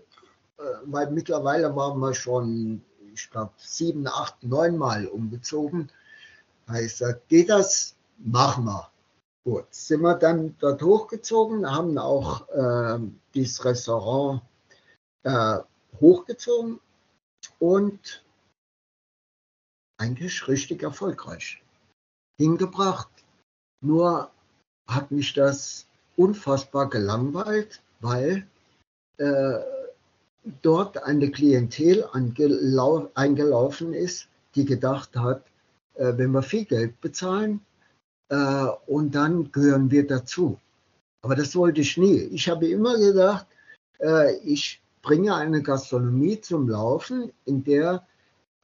[0.58, 2.82] äh, weil mittlerweile waren wir schon,
[3.14, 5.90] ich glaube, sieben, acht, neun Mal umgezogen.
[6.74, 7.96] Ich gesagt, geht das?
[8.18, 8.90] Machen wir.
[9.44, 12.98] Gut, sind wir dann dort hochgezogen, haben auch äh,
[13.34, 14.42] dieses Restaurant
[15.22, 15.58] äh,
[16.00, 16.78] hochgezogen
[17.58, 18.24] und
[19.98, 21.62] eigentlich richtig erfolgreich
[22.38, 23.10] hingebracht.
[23.82, 24.30] Nur
[24.86, 28.46] hat mich das unfassbar gelangweilt, weil
[29.16, 29.58] äh,
[30.62, 32.04] dort eine Klientel
[33.14, 35.49] eingelaufen ist, die gedacht hat,
[35.94, 37.60] äh, wenn wir viel Geld bezahlen
[38.28, 40.58] äh, und dann gehören wir dazu.
[41.22, 42.18] Aber das wollte ich nie.
[42.32, 43.46] Ich habe immer gedacht,
[44.00, 48.06] äh, ich bringe eine Gastronomie zum Laufen, in der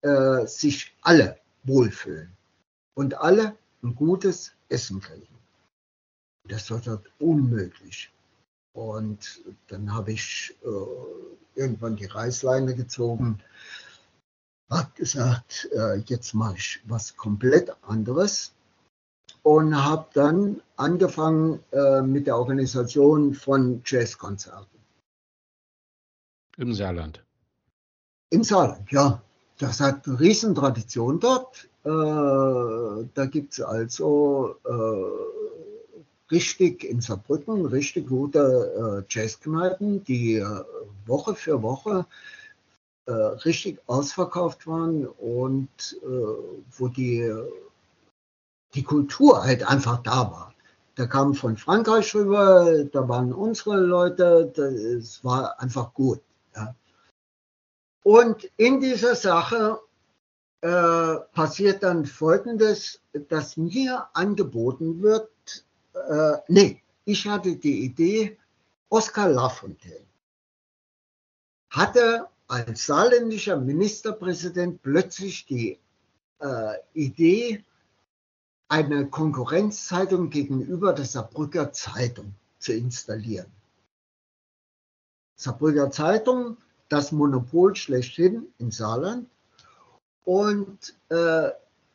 [0.03, 2.31] äh, sich alle wohlfühlen
[2.95, 5.27] und alle ein gutes Essen kriegen.
[6.49, 8.11] Das war dort unmöglich.
[8.73, 13.41] Und dann habe ich äh, irgendwann die Reißleine gezogen,
[14.71, 18.53] habe gesagt, äh, jetzt mache ich was komplett anderes
[19.43, 24.81] und habe dann angefangen äh, mit der Organisation von Jazzkonzerten.
[26.57, 27.23] Im Saarland.
[28.31, 29.23] Im Saarland, ja.
[29.59, 31.69] Das hat eine Riesentradition dort.
[31.85, 31.89] Äh,
[33.15, 40.65] da gibt es also äh, richtig in Saarbrücken richtig gute äh, Jazzkneipen, die äh,
[41.07, 42.07] Woche für Woche
[43.07, 46.07] äh, richtig ausverkauft waren und äh,
[46.79, 47.33] wo die,
[48.75, 50.55] die Kultur halt einfach da war.
[50.97, 54.53] Da kam von Frankreich rüber, da waren unsere Leute,
[54.99, 56.21] es war einfach gut.
[56.55, 56.75] Ja.
[58.03, 59.81] Und in dieser Sache
[60.63, 65.31] äh, passiert dann Folgendes, dass mir angeboten wird,
[65.93, 68.39] äh, nee, ich hatte die Idee,
[68.89, 70.07] Oskar Lafontaine
[71.77, 75.79] hatte als saarländischer Ministerpräsident plötzlich die
[76.41, 77.65] äh, Idee,
[78.69, 83.47] eine Konkurrenzzeitung gegenüber der Saarbrücker Zeitung zu installieren.
[85.37, 86.57] Saarbrücker Zeitung
[86.89, 89.29] das Monopol schlechthin in Saarland.
[90.25, 91.51] Und äh,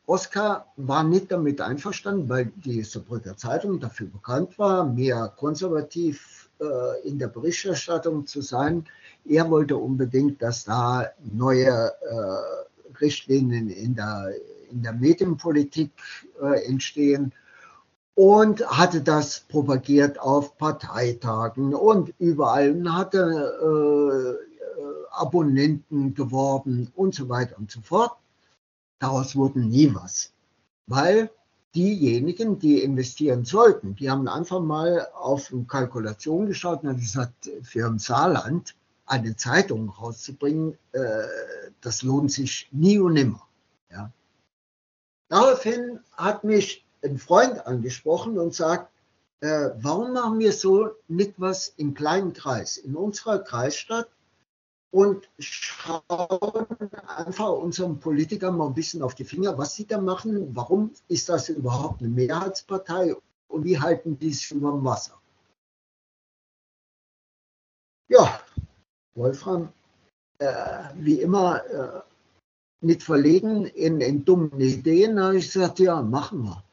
[0.06, 7.08] Oskar war nicht damit einverstanden, weil die Saarbrücker Zeitung dafür bekannt war, mehr konservativ äh,
[7.08, 8.86] in der Berichterstattung zu sein.
[9.26, 14.34] Er wollte unbedingt, dass da neue äh, Richtlinien in der,
[14.72, 15.92] in der Medienpolitik
[16.42, 17.34] äh, entstehen
[18.16, 24.52] und hatte das propagiert auf Parteitagen und überall und hatte äh,
[25.12, 28.12] Abonnenten geworben und so weiter und so fort.
[29.00, 30.32] Daraus wurde nie was,
[30.88, 31.30] weil
[31.76, 37.50] diejenigen, die investieren sollten, die haben einfach mal auf eine Kalkulation geschaut und haben gesagt,
[37.64, 38.76] für ein Saarland
[39.12, 41.28] eine Zeitung rauszubringen, äh,
[41.82, 43.46] das lohnt sich nie und nimmer.
[43.90, 44.12] Ja.
[45.28, 48.90] Daraufhin hat mich ein Freund angesprochen und sagt,
[49.42, 52.78] äh, warum machen wir so nicht was im kleinen Kreis?
[52.78, 54.08] In unserer Kreisstadt
[54.92, 56.68] und schauen
[57.08, 61.28] einfach unseren Politikern mal ein bisschen auf die Finger, was sie da machen, warum ist
[61.28, 63.16] das überhaupt eine Mehrheitspartei
[63.50, 65.20] und wie halten die sich über dem Wasser.
[68.08, 68.42] Ja,
[69.16, 69.70] Wolfram,
[70.40, 72.02] äh, wie immer äh,
[72.82, 75.18] nicht verlegen in, in dummen Ideen.
[75.18, 76.64] Da habe ich gesagt, ja, machen wir.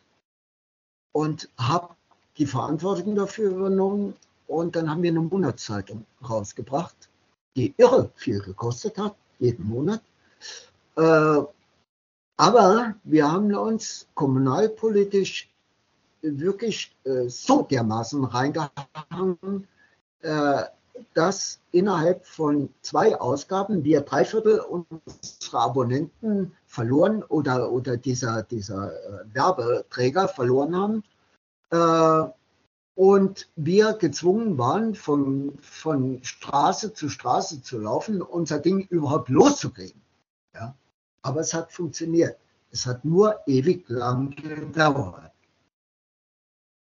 [1.12, 1.94] Und habe
[2.36, 4.14] die Verantwortung dafür übernommen.
[4.46, 6.96] Und dann haben wir eine Monatszeitung rausgebracht,
[7.56, 10.02] die irre viel gekostet hat, jeden Monat.
[10.96, 11.42] Äh,
[12.38, 15.50] aber wir haben uns kommunalpolitisch
[16.22, 19.66] wirklich äh, so dermaßen reingehangen,
[20.22, 20.62] äh,
[21.14, 28.92] dass innerhalb von zwei Ausgaben wir drei Viertel unserer Abonnenten verloren oder, oder dieser, dieser
[28.92, 31.02] äh, Werbeträger verloren haben.
[31.70, 32.30] Äh,
[32.94, 40.00] und wir gezwungen waren, von, von Straße zu Straße zu laufen, unser Ding überhaupt loszukriegen.
[40.54, 40.74] Ja?
[41.22, 42.36] Aber es hat funktioniert.
[42.70, 45.32] Es hat nur ewig lang gedauert.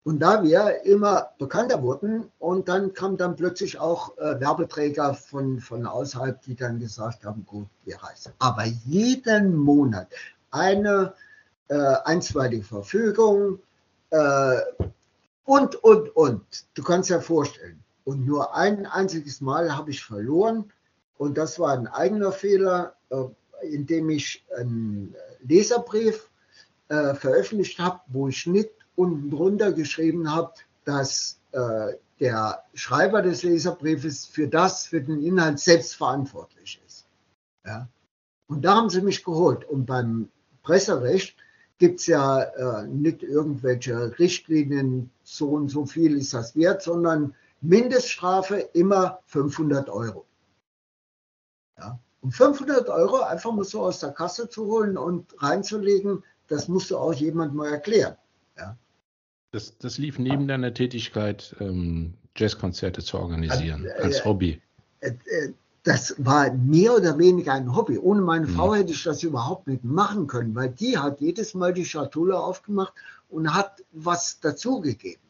[0.04, 5.60] Und da wir immer bekannter wurden und dann kamen dann plötzlich auch äh, Werbeträger von,
[5.60, 8.32] von außerhalb, die dann gesagt haben, gut, wir reisen.
[8.40, 10.08] Aber jeden Monat
[10.50, 11.14] eine
[11.68, 13.60] äh, einstweilige Verfügung
[14.10, 14.58] äh,
[15.44, 16.42] und, und, und.
[16.74, 17.78] Du kannst dir vorstellen.
[18.04, 20.72] Und nur ein einziges Mal habe ich verloren
[21.16, 23.24] und das war ein eigener Fehler, äh,
[23.62, 25.14] indem ich einen
[25.46, 26.28] Leserbrief
[26.88, 30.52] äh, veröffentlicht habe, wo ich nicht unten drunter geschrieben habe,
[30.84, 37.06] dass äh, der Schreiber des Leserbriefes für das, für den Inhalt selbst verantwortlich ist.
[37.66, 37.88] Ja?
[38.46, 39.64] Und da haben sie mich geholt.
[39.64, 40.28] Und beim
[40.62, 41.36] Presserecht
[41.78, 47.34] gibt es ja äh, nicht irgendwelche Richtlinien, so und so viel ist das wert, sondern
[47.60, 50.24] Mindeststrafe immer 500 Euro.
[51.78, 51.98] Ja?
[52.20, 56.90] Und 500 Euro einfach mal so aus der Kasse zu holen und reinzulegen, das musst
[56.90, 58.16] du auch jemand mal erklären.
[58.56, 58.76] Ja?
[59.50, 64.60] Das, das lief neben deiner Tätigkeit, ähm, Jazzkonzerte zu organisieren, äh, als Hobby.
[65.00, 67.98] Äh, äh, das war mehr oder weniger ein Hobby.
[67.98, 68.54] Ohne meine mhm.
[68.54, 72.38] Frau hätte ich das überhaupt nicht machen können, weil die hat jedes Mal die Schatulle
[72.38, 72.94] aufgemacht
[73.28, 75.22] und hat was dazugegeben.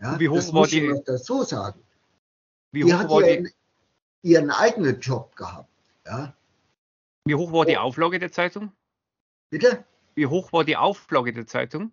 [0.00, 0.80] Ja, wie hoch das war muss die?
[0.80, 1.80] Ich dazu sagen.
[2.72, 4.30] Wie die hoch hat war ihren, die?
[4.30, 5.68] ihren eigenen Job gehabt.
[6.04, 6.34] Ja.
[7.24, 7.80] Wie hoch war die oh.
[7.80, 8.72] Auflage der Zeitung?
[9.50, 9.84] Bitte?
[10.16, 11.92] Wie hoch war die Auflage der Zeitung?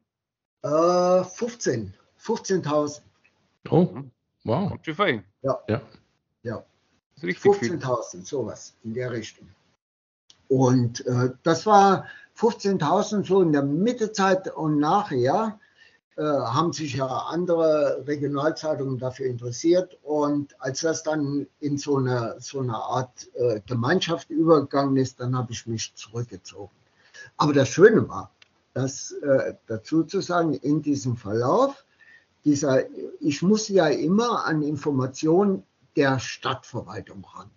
[0.64, 1.94] Äh, 15.
[2.20, 3.02] 15.000.
[3.70, 4.12] Oh, mhm.
[4.44, 4.70] wow.
[4.70, 5.24] Kommt schon fein.
[5.42, 5.60] Ja.
[5.68, 5.82] Ja.
[6.44, 6.64] ja.
[7.22, 9.48] 15.000, sowas in der Richtung.
[10.48, 15.60] Und äh, das war 15.000 so in der Mittezeit und nachher
[16.16, 19.98] äh, haben sich ja andere Regionalzeitungen dafür interessiert.
[20.04, 25.38] Und als das dann in so eine, so eine Art äh, Gemeinschaft übergegangen ist, dann
[25.38, 26.74] habe ich mich zurückgezogen.
[27.38, 28.32] Aber das Schöne war,
[28.74, 31.86] das äh, dazu zu sagen, in diesem Verlauf,
[32.46, 32.84] dieser,
[33.20, 35.64] ich muss ja immer an Informationen
[35.96, 37.50] der Stadtverwaltung ran.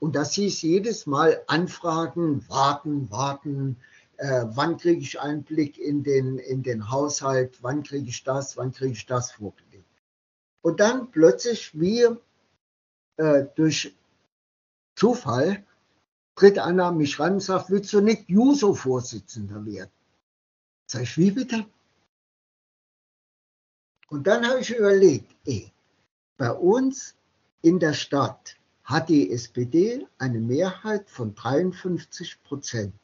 [0.00, 3.76] Und das hieß jedes Mal anfragen, warten, warten,
[4.16, 8.72] äh, wann kriege ich Einblick in den, in den Haushalt, wann kriege ich das, wann
[8.72, 9.88] kriege ich das vorgelegt.
[10.62, 12.06] Und dann plötzlich, wie
[13.16, 13.94] äh, durch
[14.96, 15.64] Zufall,
[16.36, 19.90] tritt einer mich ran und sagt, willst du nicht Juso-Vorsitzender werden?
[20.86, 21.66] Sag ich, wie bitte?
[24.08, 25.72] Und dann habe ich überlegt, ey,
[26.36, 27.14] bei uns
[27.62, 32.94] in der Stadt hat die SPD eine Mehrheit von 53 Prozent.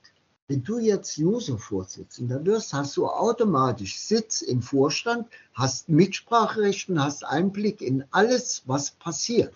[0.46, 7.24] Wenn du jetzt Juso-Vorsitzender wirst, hast du automatisch Sitz im Vorstand, hast Mitspracherecht und hast
[7.24, 9.54] Einblick in alles, was passiert.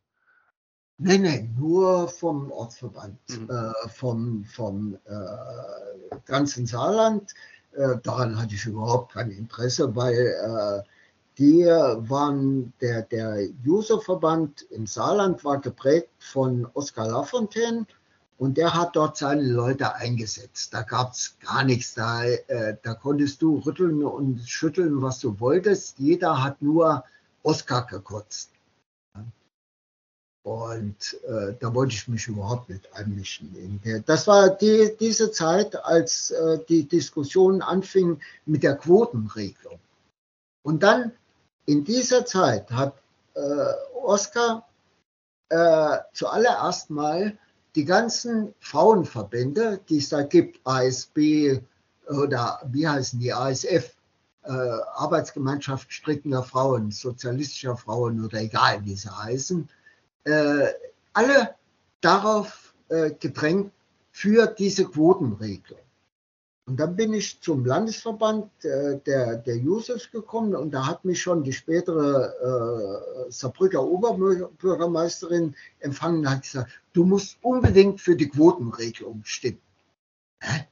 [0.99, 3.51] Nein, nein, nur vom Ortsverband, mhm.
[3.51, 7.35] äh, vom, vom äh, ganzen Saarland.
[7.75, 10.89] Äh, daran hatte ich überhaupt kein Interesse, weil äh,
[11.39, 17.87] die waren, der, der Userverband im Saarland war geprägt von Oskar Lafontaine
[18.39, 20.75] und der hat dort seine Leute eingesetzt.
[20.75, 25.41] Da gab es gar nichts, da, äh, da konntest du rütteln und schütteln, was du
[25.41, 25.99] wolltest.
[25.99, 27.05] Jeder hat nur
[27.43, 28.51] Oskar gekotzt.
[30.45, 33.81] Und äh, da wollte ich mich überhaupt nicht einmischen.
[34.07, 39.79] Das war die, diese Zeit, als äh, die Diskussion anfing mit der Quotenregelung.
[40.63, 41.13] Und dann
[41.67, 42.95] in dieser Zeit hat
[43.35, 43.41] äh,
[43.95, 44.67] Oskar
[45.49, 47.39] äh, zuallererst mal
[47.77, 51.61] die ganzen Frauenverbände, die es da gibt, ASB
[52.09, 53.95] oder wie heißen die, ASF,
[54.45, 59.69] äh, Arbeitsgemeinschaft strickender Frauen, sozialistischer Frauen oder egal wie sie heißen,
[60.25, 60.69] äh,
[61.13, 61.55] alle
[62.01, 63.73] darauf äh, gedrängt
[64.11, 65.81] für diese Quotenregelung.
[66.67, 71.21] Und dann bin ich zum Landesverband äh, der, der Jusos gekommen und da hat mich
[71.21, 78.29] schon die spätere äh, Saarbrücker Oberbürgermeisterin empfangen und hat gesagt, du musst unbedingt für die
[78.29, 79.61] Quotenregelung stimmen.
[80.41, 80.67] Hä?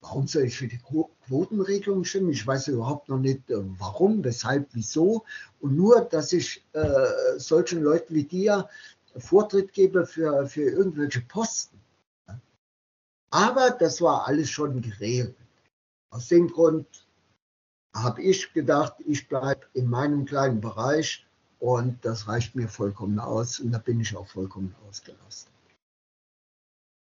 [0.00, 0.80] Warum soll ich für die
[1.26, 2.30] Quotenregelung stimmen?
[2.30, 5.24] Ich weiß überhaupt noch nicht, äh, warum, weshalb, wieso.
[5.60, 8.68] Und nur, dass ich äh, solchen Leuten wie dir
[9.16, 11.74] Vortritt gebe für, für irgendwelche Posten
[13.34, 15.34] aber das war alles schon geregelt.
[16.10, 16.86] Aus dem Grund
[17.92, 21.26] habe ich gedacht, ich bleibe in meinem kleinen Bereich
[21.58, 25.52] und das reicht mir vollkommen aus und da bin ich auch vollkommen ausgelastet.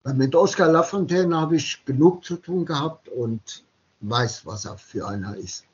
[0.04, 3.66] Weil mit Oskar Lafontaine habe ich genug zu tun gehabt und
[4.02, 5.66] weiß, was er für einer ist.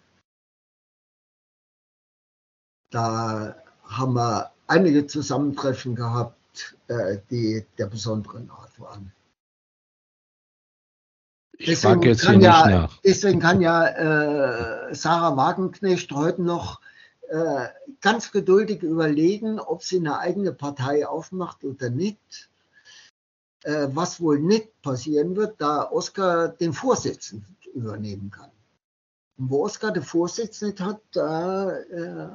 [2.92, 9.12] Da haben wir einige Zusammentreffen gehabt, äh, die der besonderen Art waren.
[11.58, 13.00] Ich frage jetzt hier ja, nicht nach.
[13.04, 16.82] Deswegen kann ja äh, Sarah Wagenknecht heute noch
[17.30, 17.68] äh,
[18.02, 22.50] ganz geduldig überlegen, ob sie eine eigene Partei aufmacht oder nicht.
[23.64, 27.34] Äh, was wohl nicht passieren wird, da Oskar den Vorsitz
[27.74, 28.52] übernehmen kann.
[29.38, 32.30] Und wo Oskar den Vorsitz nicht hat, da, äh,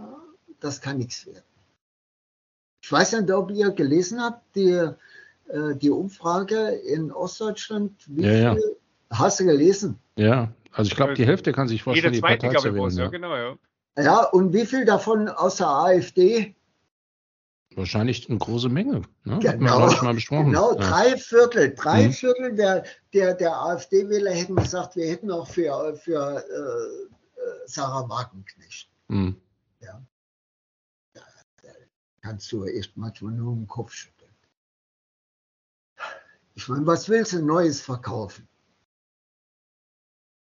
[0.61, 1.45] das kann nichts werden.
[2.81, 8.55] Ich weiß nicht, ob ihr gelesen habt, die, äh, die Umfrage in Ostdeutschland, wie ja,
[8.55, 8.69] viel ja
[9.11, 9.99] Hast du gelesen?
[10.17, 12.91] Ja, also ich glaube, die Hälfte kann sich vorstellen, Jeder zweite, die Partei zu wählen.
[12.91, 13.09] Ja.
[13.09, 13.57] genau, ja.
[13.99, 16.55] ja, und wie viel davon aus der AfD?
[17.75, 19.03] Wahrscheinlich eine große Menge.
[19.25, 19.39] Ne?
[19.41, 20.47] Genau, Hat mal besprochen.
[20.47, 20.79] genau ja.
[20.79, 21.75] drei Viertel.
[21.75, 22.13] Drei mhm.
[22.13, 28.09] Viertel der, der, der AfD-Wähler hätten gesagt, wir hätten auch für, für äh, äh Sarah
[28.09, 28.91] Wagenknecht.
[29.09, 29.37] Mhm.
[29.81, 30.03] Ja.
[32.29, 34.31] Kannst du echt manchmal nur den Kopf schütteln.
[36.57, 38.47] Ich meine, was willst du Neues verkaufen?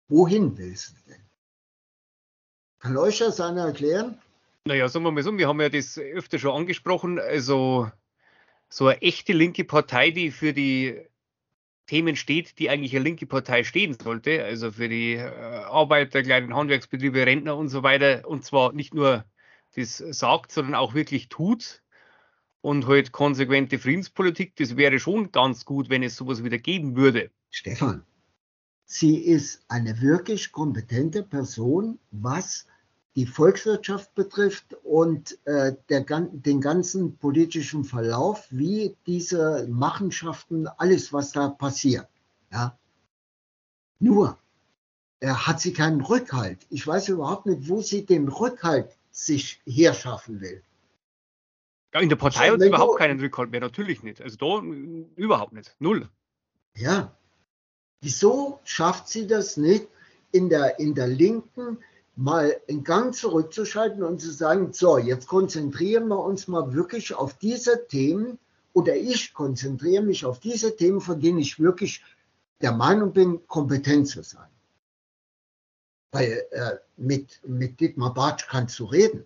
[0.08, 1.22] Wohin willst du denn?
[2.80, 4.20] Kann euch das einer erklären?
[4.64, 7.20] Naja, sagen wir mal so, wir haben ja das öfter schon angesprochen.
[7.20, 7.88] Also
[8.68, 11.00] so eine echte linke Partei, die für die
[11.86, 16.56] Themen steht, die eigentlich eine linke Partei stehen sollte, also für die äh, Arbeiter, kleinen
[16.56, 18.26] Handwerksbetriebe, Rentner und so weiter.
[18.26, 19.24] Und zwar nicht nur
[19.78, 21.82] das sagt, sondern auch wirklich tut.
[22.60, 27.30] Und halt konsequente Friedenspolitik, das wäre schon ganz gut, wenn es sowas wieder geben würde.
[27.50, 28.04] Stefan,
[28.90, 32.66] Sie ist eine wirklich kompetente Person, was
[33.16, 41.32] die Volkswirtschaft betrifft und äh, der, den ganzen politischen Verlauf, wie diese Machenschaften, alles, was
[41.32, 42.08] da passiert.
[42.50, 42.78] Ja.
[43.98, 44.38] Nur
[45.20, 46.66] äh, hat sie keinen Rückhalt.
[46.70, 50.62] Ich weiß überhaupt nicht, wo sie den Rückhalt sich herschaffen will.
[51.94, 54.20] Ja, in der Partei hat sie überhaupt keinen Rückhalt mehr, natürlich nicht.
[54.20, 54.62] Also da
[55.16, 55.74] überhaupt nicht.
[55.78, 56.08] Null.
[56.76, 57.18] Ja,
[58.00, 59.88] Wieso schafft sie das nicht,
[60.30, 61.78] in der, in der Linken
[62.14, 67.38] mal einen Gang zurückzuschalten und zu sagen, so, jetzt konzentrieren wir uns mal wirklich auf
[67.38, 68.38] diese Themen
[68.72, 72.04] oder ich konzentriere mich auf diese Themen, von denen ich wirklich
[72.60, 74.48] der Meinung bin, kompetent zu sein.
[76.10, 79.24] Weil äh, mit, mit Dietmar Bartsch kannst du reden.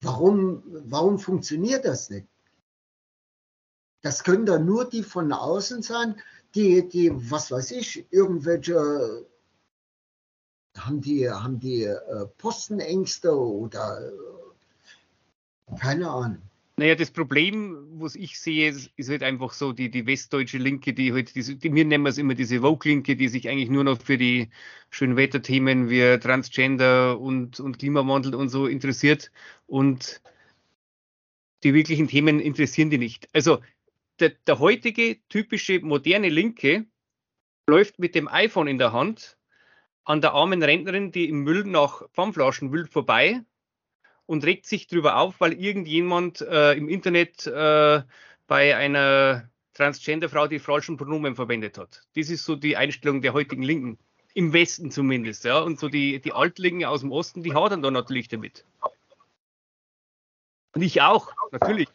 [0.00, 2.26] Warum, warum funktioniert das nicht?
[4.02, 6.20] Das können da nur die von außen sein,
[6.54, 9.26] die, die, was weiß ich, irgendwelche,
[10.76, 16.49] haben die, haben die äh, Postenängste oder äh, keine Ahnung.
[16.80, 21.12] Naja, das Problem, was ich sehe, ist, halt einfach so, die, die westdeutsche Linke, die
[21.12, 24.16] halt, diese, die, wir nennen es immer diese Vogue-Linke, die sich eigentlich nur noch für
[24.16, 24.48] die
[24.88, 29.30] schönen Wetterthemen wie Transgender und, und Klimawandel und so interessiert
[29.66, 30.22] und
[31.64, 33.28] die wirklichen Themen interessieren die nicht.
[33.34, 33.60] Also
[34.18, 36.86] der, der heutige typische moderne Linke
[37.66, 39.36] läuft mit dem iPhone in der Hand
[40.04, 43.42] an der armen Rentnerin, die im Müll nach Pfandflaschen wühlt, vorbei
[44.30, 48.00] und regt sich darüber auf, weil irgendjemand äh, im Internet äh,
[48.46, 52.02] bei einer Transgender-Frau die falschen Pronomen verwendet hat.
[52.14, 53.98] Das ist so die Einstellung der heutigen Linken.
[54.32, 55.58] Im Westen zumindest, ja.
[55.58, 58.64] Und so die, die Altlinken aus dem Osten, die hadern da natürlich damit.
[60.74, 61.88] Und ich auch, natürlich.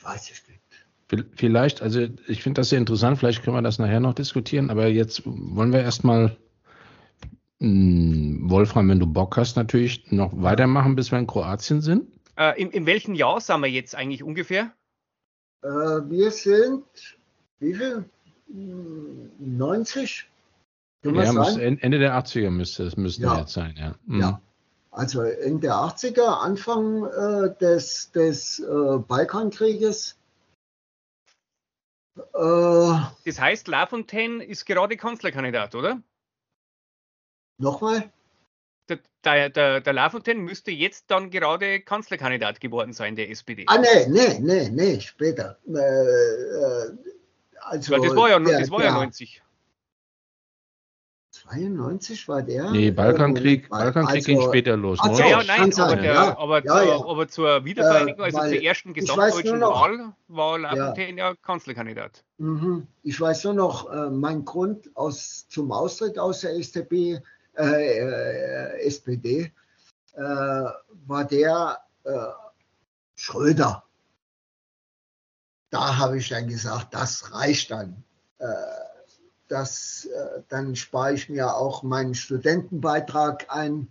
[0.00, 1.28] Weiß ich nicht.
[1.36, 4.86] Vielleicht, also ich finde das sehr interessant, vielleicht können wir das nachher noch diskutieren, aber
[4.86, 6.38] jetzt wollen wir erstmal,
[7.60, 12.08] Wolfram, wenn du Bock hast, natürlich noch weitermachen, bis wir in Kroatien sind.
[12.36, 14.72] Äh, in, in welchem Jahr sind wir jetzt eigentlich ungefähr?
[15.62, 16.84] Äh, wir sind
[17.60, 18.04] wie viel?
[19.38, 20.26] 90?
[21.04, 23.38] Ja, müsste, Ende der 80er müsste es müsste ja.
[23.38, 23.94] jetzt sein, ja.
[24.06, 24.20] Mhm.
[24.20, 24.42] ja.
[24.90, 30.18] Also Ende der 80er, Anfang äh, des, des äh, Balkankrieges.
[32.16, 32.22] Äh,
[33.24, 36.02] das heißt, Lafontaine ist gerade Kanzlerkandidat, oder?
[37.60, 38.10] Nochmal?
[38.88, 43.64] Der, der, der, der Lafontaine müsste jetzt dann gerade Kanzlerkandidat geworden sein, der SPD.
[43.66, 45.58] Ah, nee, nee, nee, nee, später.
[45.68, 46.96] Äh, äh
[47.62, 49.42] also, das war ja, der, das war ja 90.
[51.30, 52.70] 92 war der?
[52.70, 54.98] Nee, Balkankrieg, Balkankrieg also, ging später los.
[55.00, 56.38] Also, ja, nein, aber, der, ja.
[56.38, 57.04] Aber, ja, ja.
[57.04, 61.34] aber, zur Wiedervereinigung, also zur ersten gesamtdeutschen noch, Wahl, war Lafontaine ja.
[61.42, 62.24] Kanzlerkandidat.
[62.38, 62.86] Mhm.
[63.02, 67.20] Ich weiß nur noch, äh, mein Grund aus, zum Austritt aus der STB,
[67.56, 69.52] äh, äh, SPD
[70.14, 72.10] äh, war der äh,
[73.14, 73.84] Schröder.
[75.70, 78.02] Da habe ich dann gesagt, das reicht dann.
[78.38, 78.46] Äh,
[79.48, 80.08] das,
[80.48, 83.90] dann spare ich mir auch meinen Studentenbeitrag ein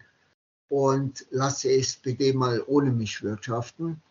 [0.69, 4.01] und lasse die SPD mal ohne mich wirtschaften.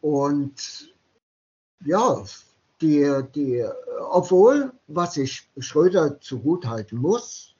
[0.00, 0.94] Und
[1.84, 2.24] ja,
[2.80, 3.64] die, die,
[4.10, 7.54] obwohl, was ich Schröder zugutehalten muss,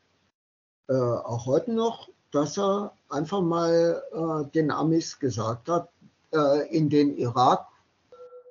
[0.88, 5.88] äh, auch heute noch, dass er einfach mal äh, den Amis gesagt hat,
[6.32, 7.66] äh, in den Irak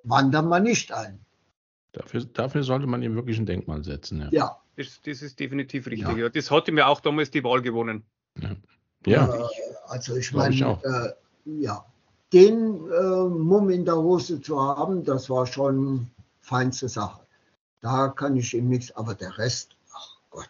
[0.04, 1.20] wandern wir nicht ein.
[1.92, 4.22] Dafür, dafür sollte man ihm wirklich ein Denkmal setzen.
[4.22, 4.58] Ja, ja.
[4.76, 6.10] Das, das ist definitiv richtig.
[6.10, 6.18] Ja.
[6.18, 6.30] ja.
[6.30, 8.04] Das hat ihm ja auch damals die Wahl gewonnen.
[8.38, 8.56] Ja,
[9.06, 9.34] ja.
[9.34, 9.48] Äh,
[9.88, 11.86] also ich meine, äh, ja,
[12.34, 16.08] den äh, Mumm in der Hose zu haben, das war schon
[16.46, 17.26] feinste Sache.
[17.82, 20.50] Da kann ich ihm nichts, aber der Rest, ach Gott,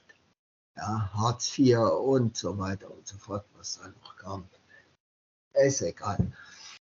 [0.76, 4.48] ja, Hartz IV und so weiter und so fort, was da noch kam,
[5.54, 6.32] ist egal.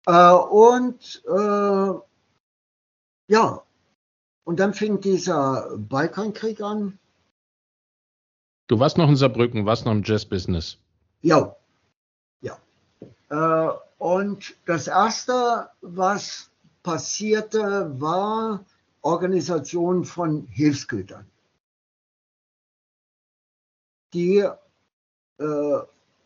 [0.07, 2.01] Äh, und äh,
[3.29, 3.63] ja,
[4.45, 6.99] und dann fing dieser Balkankrieg an.
[8.69, 10.79] Du warst noch in Saarbrücken, warst noch im Jazz-Business.
[11.23, 11.57] Ja,
[12.41, 12.59] ja.
[13.31, 16.51] Äh, und das Erste, was
[16.83, 18.65] passierte, war
[19.07, 21.31] Organisation von Hilfsgütern,
[24.13, 24.45] die
[25.39, 25.79] äh,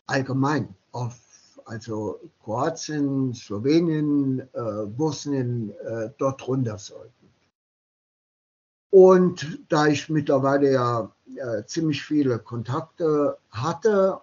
[0.06, 1.20] allgemein auf
[1.66, 7.28] also Kroatien, Slowenien, äh, Bosnien äh, dort runter sollten.
[8.90, 14.22] Und da ich mittlerweile ja äh, ziemlich viele Kontakte hatte,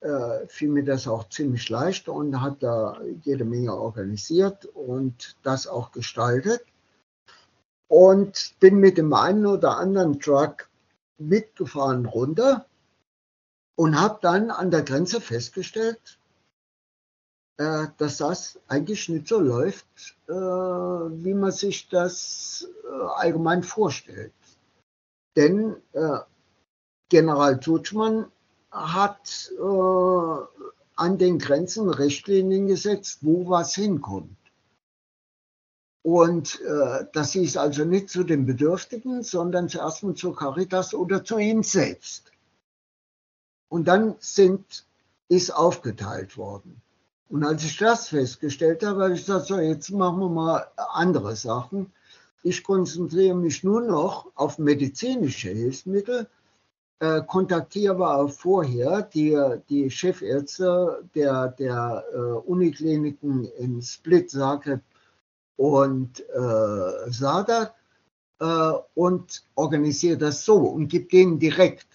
[0.00, 5.66] äh, fiel mir das auch ziemlich leicht und hat da jede Menge organisiert und das
[5.66, 6.60] auch gestaltet.
[7.88, 10.68] Und bin mit dem einen oder anderen Truck
[11.18, 12.66] mitgefahren runter
[13.76, 16.18] und habe dann an der Grenze festgestellt,
[17.58, 19.86] äh, dass das eigentlich nicht so läuft,
[20.28, 24.32] äh, wie man sich das äh, allgemein vorstellt.
[25.36, 25.76] Denn
[27.10, 28.32] General Tutschmann
[28.70, 34.34] hat an den Grenzen Richtlinien gesetzt, wo was hinkommt.
[36.06, 41.24] Und äh, das hieß also nicht zu den Bedürftigen, sondern zuerst mal zur Caritas oder
[41.24, 42.30] zu ihm selbst.
[43.68, 44.86] Und dann sind,
[45.26, 46.80] ist aufgeteilt worden.
[47.28, 51.34] Und als ich das festgestellt habe, habe ich gesagt, so, jetzt machen wir mal andere
[51.34, 51.92] Sachen.
[52.44, 56.28] Ich konzentriere mich nur noch auf medizinische Hilfsmittel,
[57.00, 59.36] äh, kontaktiere aber auch vorher die,
[59.68, 64.82] die Chefärzte der, der äh, Unikliniken in Split, Zagreb
[65.56, 67.74] und äh, Sada
[68.40, 71.86] äh, und organisiere das so und gebe denen direkt.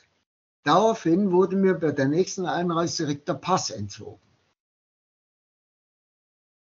[0.64, 4.22] Daraufhin wurde mir bei der nächsten Einreise direkt der Pass entzogen.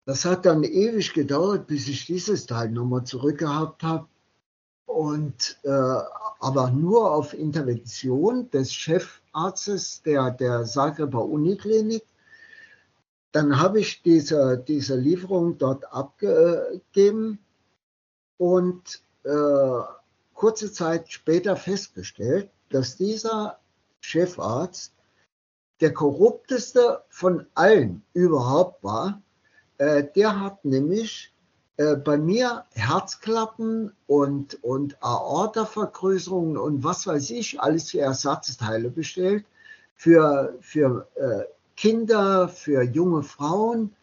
[0.07, 4.07] Das hat dann ewig gedauert, bis ich dieses Teil nochmal zurückgehabt habe.
[4.87, 5.69] Und äh,
[6.39, 12.05] aber nur auf Intervention des Chefarztes der, der Zagreber Uniklinik.
[13.33, 17.39] Dann habe ich diese, diese Lieferung dort abgegeben
[18.39, 19.81] und äh,
[20.35, 23.59] kurze Zeit später festgestellt, dass dieser
[24.01, 24.93] Chefarzt
[25.81, 29.23] der korrupteste von allen überhaupt war.
[29.79, 31.35] Äh, der hat nämlich
[31.77, 39.45] äh, bei mir Herzklappen und, und Aortavergrößerungen und was weiß ich, alles für Ersatzteile bestellt,
[39.95, 41.45] für, für äh,
[41.77, 43.95] Kinder, für junge Frauen,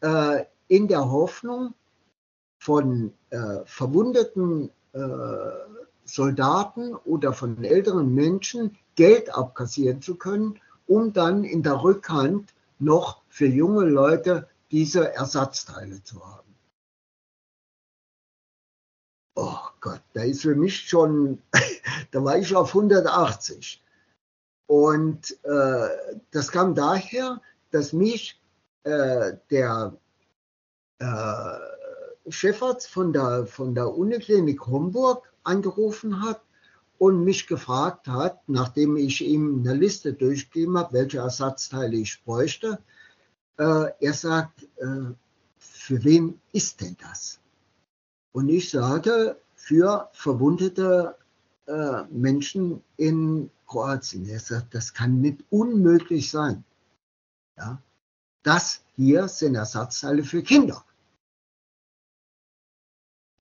[0.00, 1.74] äh, in der Hoffnung,
[2.58, 4.98] von äh, verwundeten äh,
[6.04, 13.22] Soldaten oder von älteren Menschen Geld abkassieren zu können, um dann in der Rückhand noch
[13.28, 16.46] für junge Leute diese Ersatzteile zu haben.
[19.36, 21.40] oh Gott, da ist für mich schon,
[22.10, 23.82] da war ich auf 180.
[24.66, 25.88] Und äh,
[26.30, 27.40] das kam daher,
[27.70, 28.40] dass mich
[28.82, 29.96] äh, der
[30.98, 36.40] äh, Chefarzt von der, von der Uniklinik Homburg angerufen hat
[36.98, 42.78] und mich gefragt hat, nachdem ich ihm eine Liste durchgegeben habe, welche Ersatzteile ich bräuchte.
[43.58, 45.12] Äh, er sagt, äh,
[45.58, 47.38] für wen ist denn das?
[48.32, 51.16] Und ich sage, für verwundete
[51.66, 54.28] äh, Menschen in Kroatien.
[54.28, 56.64] Er sagt, das kann nicht unmöglich sein.
[57.56, 57.80] Ja?
[58.42, 60.84] Das hier sind Ersatzteile für Kinder.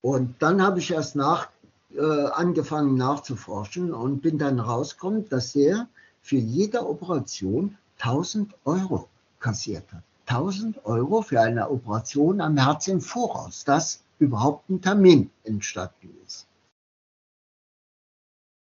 [0.02, 1.50] Und dann habe ich erst nach,
[1.96, 5.88] äh, angefangen nachzuforschen und bin dann rausgekommen, dass er
[6.22, 9.08] für jede Operation 1000 Euro
[9.40, 10.04] kassiert hat.
[10.28, 16.48] 1000 Euro für eine Operation am Herz im Voraus, dass überhaupt ein Termin entstanden ist.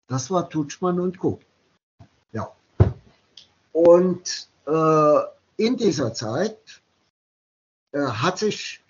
[0.08, 1.40] Das war Tutschmann und Co.
[2.32, 2.56] Ja.
[3.74, 5.20] Und äh,
[5.58, 6.82] in dieser Zeit
[7.92, 8.82] äh, hat sich,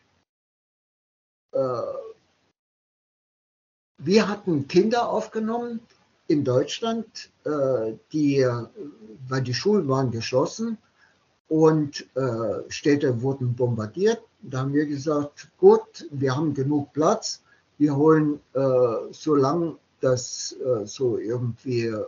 [1.53, 1.81] äh,
[3.97, 5.79] wir hatten Kinder aufgenommen
[6.27, 8.47] in Deutschland, äh, die,
[9.27, 10.77] weil die Schulen waren geschlossen
[11.47, 14.21] und äh, Städte wurden bombardiert.
[14.41, 17.41] Da haben wir gesagt, gut, wir haben genug Platz,
[17.77, 22.03] wir holen äh, so lange das äh, so irgendwie äh,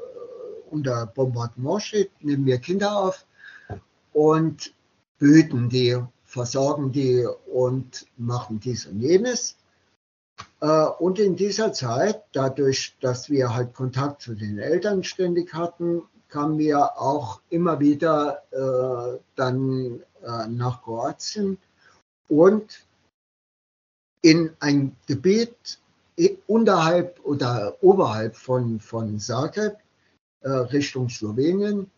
[0.69, 3.25] unter Bombardement steht, nehmen wir Kinder auf
[4.13, 4.73] und
[5.17, 9.57] behüten die, versorgen die und machen dies und jenes.
[10.61, 16.03] Äh, und in dieser Zeit, dadurch, dass wir halt Kontakt zu den Eltern ständig hatten,
[16.29, 21.57] kamen wir auch immer wieder äh, dann äh, nach Kroatien
[22.27, 22.85] und
[24.21, 25.79] in ein Gebiet
[26.47, 29.77] unterhalb oder oberhalb von, von Zagreb
[30.41, 31.89] äh, Richtung Slowenien,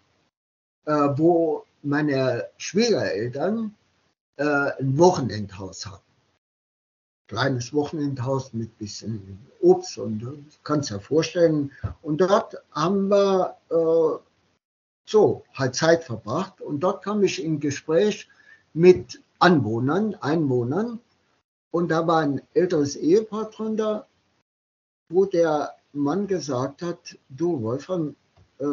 [0.86, 3.76] äh, wo meine Schwiegereltern
[4.38, 6.04] äh, ein Wochenendhaus hatten.
[7.28, 11.72] Kleines Wochenendhaus mit bisschen Obst und kannst ja vorstellen.
[12.02, 14.20] Und dort haben wir äh,
[15.06, 18.28] so halt Zeit verbracht und dort kam ich in Gespräch
[18.74, 21.00] mit Anwohnern, Einwohnern
[21.72, 24.08] und da war ein älteres Ehepaar drunter,
[25.12, 28.16] wo der Mann gesagt hat, du Wolfram,
[28.60, 28.66] äh,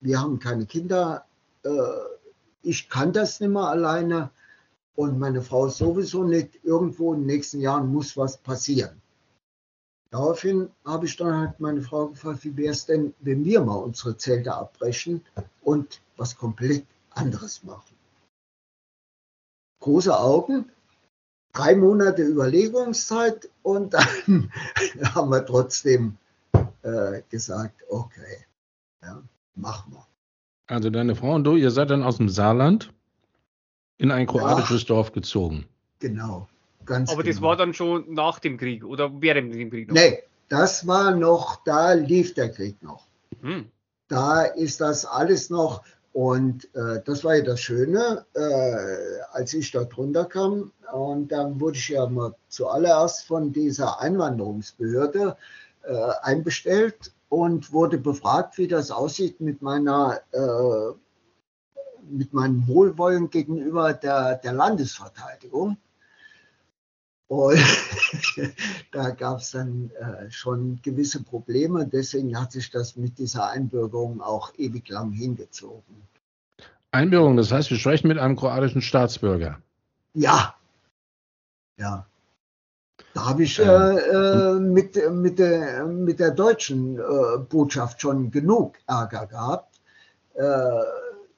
[0.00, 1.26] wir haben keine Kinder,
[1.64, 1.70] äh,
[2.62, 4.30] ich kann das nicht mehr alleine
[4.94, 9.00] und meine Frau sowieso nicht, irgendwo in den nächsten Jahren muss was passieren.
[10.10, 13.76] Daraufhin habe ich dann halt meine Frau gefragt, wie wäre es denn, wenn wir mal
[13.76, 15.22] unsere Zelte abbrechen
[15.62, 17.96] und was komplett anderes machen.
[19.80, 20.70] Große Augen,
[21.56, 24.06] drei Monate Überlegungszeit und dann
[25.14, 26.16] haben wir trotzdem
[26.82, 28.44] äh, gesagt, okay,
[29.02, 29.22] ja,
[29.54, 30.06] machen wir.
[30.66, 32.92] Also deine Frau und du, ihr seid dann aus dem Saarland
[33.98, 35.66] in ein kroatisches ja, Dorf gezogen.
[36.00, 36.48] Genau,
[36.84, 37.32] ganz Aber genau.
[37.32, 39.94] das war dann schon nach dem Krieg oder während dem Krieg noch?
[39.94, 43.06] Nee, das war noch, da lief der Krieg noch.
[43.40, 43.66] Hm.
[44.08, 45.82] Da ist das alles noch,
[46.16, 50.72] und äh, das war ja das Schöne, äh, als ich dort runterkam.
[50.90, 55.36] Und dann wurde ich ja mal zuallererst von dieser Einwanderungsbehörde
[55.82, 60.94] äh, einbestellt und wurde befragt, wie das aussieht mit meiner äh,
[62.08, 65.76] mit meinem Wohlwollen gegenüber der, der Landesverteidigung.
[67.28, 67.58] Und
[68.92, 71.86] da gab es dann äh, schon gewisse Probleme.
[71.86, 76.02] Deswegen hat sich das mit dieser Einbürgerung auch ewig lang hingezogen.
[76.92, 79.60] Einbürgerung, das heißt, wir sprechen mit einem kroatischen Staatsbürger.
[80.14, 80.54] Ja.
[81.78, 82.06] Ja.
[83.12, 88.78] Da habe ich äh, äh, mit, mit, der, mit der deutschen äh, Botschaft schon genug
[88.86, 89.80] Ärger gehabt.
[90.34, 90.82] Äh,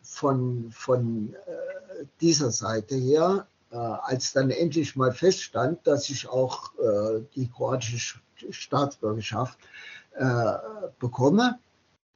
[0.03, 3.47] von, von äh, dieser Seite her
[3.77, 8.19] als dann endlich mal feststand, dass ich auch äh, die kroatische
[8.51, 9.59] Staatsbürgerschaft
[10.14, 10.55] äh,
[10.99, 11.59] bekomme,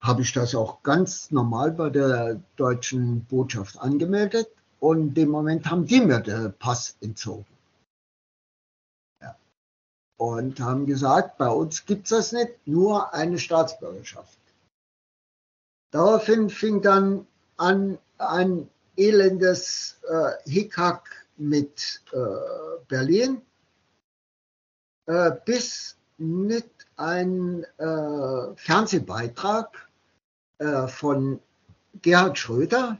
[0.00, 4.48] habe ich das auch ganz normal bei der deutschen Botschaft angemeldet
[4.80, 7.46] und in dem Moment haben die mir den Pass entzogen.
[9.20, 9.36] Ja.
[10.16, 14.38] Und haben gesagt, bei uns gibt es das nicht, nur eine Staatsbürgerschaft.
[15.92, 17.26] Daraufhin fing dann
[17.58, 22.18] an ein elendes äh, Hickhack mit äh,
[22.88, 23.42] Berlin,
[25.06, 29.88] äh, bis mit ein äh, Fernsehbeitrag
[30.58, 31.40] äh, von
[32.00, 32.98] Gerhard Schröder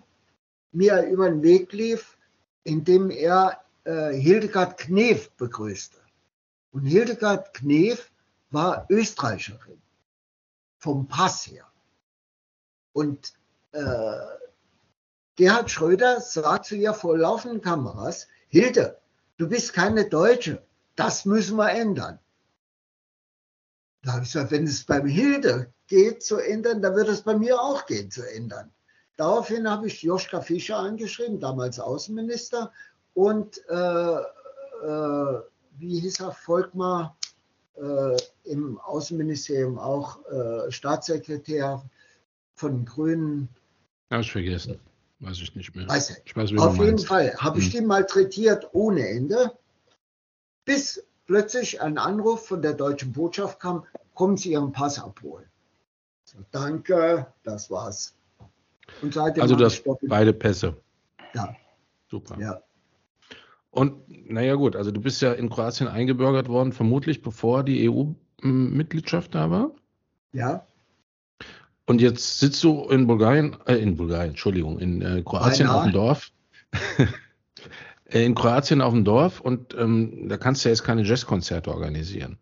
[0.72, 2.18] mir über den Weg lief,
[2.64, 5.98] indem er äh, Hildegard Knef begrüßte.
[6.72, 8.10] Und Hildegard Knef
[8.50, 9.80] war Österreicherin
[10.78, 11.66] vom Pass her.
[12.92, 13.32] Und
[13.72, 14.18] äh,
[15.36, 18.98] Gerhard Schröder sagt zu ihr vor laufenden Kameras, Hilde,
[19.38, 20.62] du bist keine Deutsche,
[20.94, 22.18] das müssen wir ändern.
[24.02, 27.34] Da habe ich gesagt, wenn es beim Hilde geht zu ändern, dann wird es bei
[27.34, 28.70] mir auch gehen zu ändern.
[29.16, 32.72] Daraufhin habe ich Joschka Fischer angeschrieben, damals Außenminister,
[33.14, 35.40] und äh, äh,
[35.78, 37.16] wie hieß er, Volkmar
[37.76, 41.82] äh, im Außenministerium auch äh, Staatssekretär
[42.54, 43.48] von den Grünen.
[44.10, 44.78] Habe ich vergessen.
[45.22, 45.88] Weiß ich nicht mehr.
[45.88, 46.36] Weiß ich.
[46.36, 47.72] weiß, Auf jeden Fall habe ich hm.
[47.72, 49.52] die malträtiert ohne Ende,
[50.64, 55.46] bis plötzlich ein Anruf von der deutschen Botschaft kam, kommen Sie Ihren Pass abholen.
[56.24, 58.16] So, danke, das war's.
[59.00, 60.76] Und also das beide Pässe.
[61.34, 61.54] Ja.
[62.10, 62.38] Super.
[62.40, 62.60] Ja.
[63.70, 69.34] Und naja gut, also du bist ja in Kroatien eingebürgert worden, vermutlich bevor die EU-Mitgliedschaft
[69.36, 69.70] da war.
[70.32, 70.66] Ja.
[71.86, 75.78] Und jetzt sitzt du in Bulgarien, äh, in Bulgarien, Entschuldigung, in äh, Kroatien Beinahe.
[75.78, 76.30] auf dem Dorf.
[78.12, 81.70] Äh, in Kroatien auf dem Dorf und ähm, da kannst du ja jetzt keine Jazzkonzerte
[81.70, 82.36] organisieren.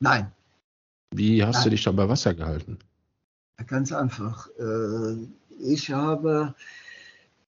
[0.00, 0.32] Nein.
[1.14, 1.64] Wie hast Nein.
[1.64, 2.78] du dich da bei Wasser gehalten?
[3.66, 4.48] Ganz einfach.
[4.58, 5.16] Äh,
[5.60, 6.54] ich habe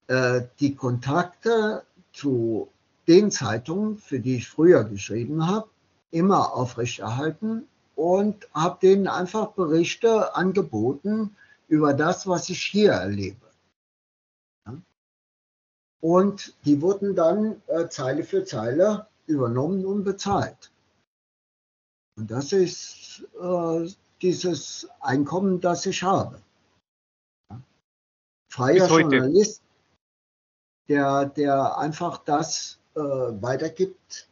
[0.07, 2.69] äh, die Kontakte zu
[3.07, 5.69] den Zeitungen, für die ich früher geschrieben habe,
[6.11, 7.65] immer aufrechterhalten
[8.01, 11.37] und habe denen einfach Berichte angeboten
[11.69, 13.47] über das, was ich hier erlebe.
[16.03, 20.73] Und die wurden dann äh, Zeile für Zeile übernommen und bezahlt.
[22.17, 23.87] Und das ist äh,
[24.23, 26.41] dieses Einkommen, das ich habe.
[28.51, 29.63] Freier Journalist,
[30.89, 34.30] der, der einfach das äh, weitergibt,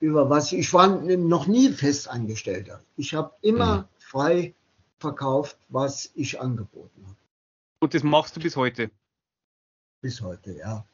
[0.00, 2.80] über was ich war noch nie Festangestellter.
[2.96, 3.84] Ich habe immer mhm.
[3.98, 4.54] frei
[4.98, 7.16] verkauft, was ich angeboten habe.
[7.80, 8.90] Und das machst du bis heute?
[10.02, 10.84] Bis heute, ja.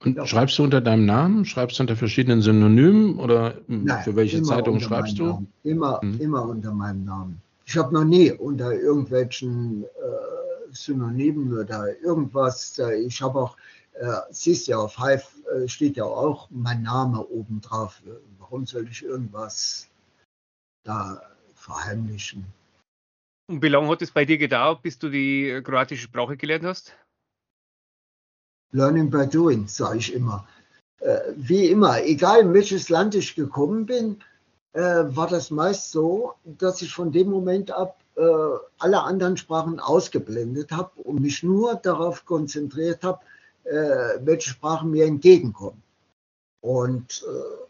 [0.00, 1.44] Und schreibst du unter deinem Namen?
[1.44, 5.24] Schreibst du unter verschiedenen Synonymen oder Nein, für welche Zeitung schreibst du?
[5.24, 5.52] Namen.
[5.62, 6.20] Immer, hm.
[6.20, 7.40] immer unter meinem Namen.
[7.64, 9.86] Ich habe noch nie unter irgendwelchen äh,
[10.72, 12.78] Synonymen oder irgendwas.
[12.78, 13.56] Äh, ich habe auch
[13.94, 18.02] äh, siehst ja, auf Hive äh, steht ja auch mein Name oben drauf.
[18.38, 19.88] Warum soll ich irgendwas
[20.84, 21.20] da
[21.54, 22.46] verheimlichen?
[23.46, 26.96] Und wie lange hat es bei dir gedauert, bis du die kroatische Sprache gelernt hast?
[28.72, 30.46] Learning by doing, sage ich immer.
[31.00, 34.20] Äh, wie immer, egal in welches Land ich gekommen bin,
[34.72, 38.22] äh, war das meist so, dass ich von dem Moment ab äh,
[38.78, 43.20] alle anderen Sprachen ausgeblendet habe und mich nur darauf konzentriert habe,
[43.64, 45.82] welche Sprachen mir entgegenkommen.
[46.60, 47.64] Und äh,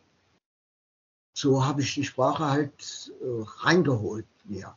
[1.36, 4.74] so habe ich die Sprache halt äh, reingeholt mir.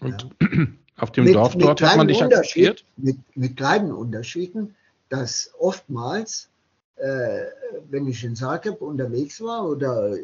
[0.00, 0.48] Und ja.
[0.96, 2.84] auf dem mit, Dorf dort hat man dich akzeptiert?
[2.96, 4.76] Mit, mit kleinen Unterschieden,
[5.08, 6.50] dass oftmals,
[6.96, 7.46] äh,
[7.90, 10.14] wenn ich in Zagreb unterwegs war oder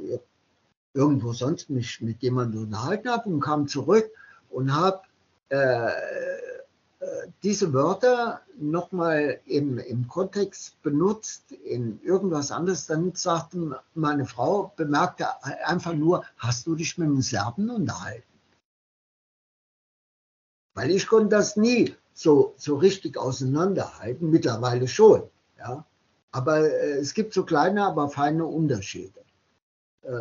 [0.95, 4.11] irgendwo sonst mich mit jemandem unterhalten habe und kam zurück
[4.51, 5.03] und habe
[5.49, 5.91] äh,
[7.43, 15.27] diese Wörter nochmal im, im Kontext benutzt, in irgendwas anderes, dann sagte meine Frau, bemerkte
[15.65, 18.25] einfach nur, hast du dich mit dem Serben unterhalten?
[20.75, 25.23] Weil ich konnte das nie so, so richtig auseinanderhalten, mittlerweile schon.
[25.59, 25.85] Ja?
[26.33, 29.21] Aber äh, es gibt so kleine, aber feine Unterschiede.
[30.03, 30.15] Äh,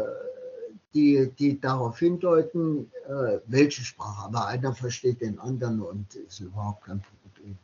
[0.93, 4.25] die, die darauf hindeuten, äh, welche Sprache.
[4.25, 7.57] Aber einer versteht den anderen und ist überhaupt kein Problem.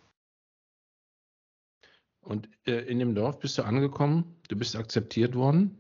[2.22, 5.78] Und äh, in dem Dorf bist du angekommen, du bist akzeptiert worden.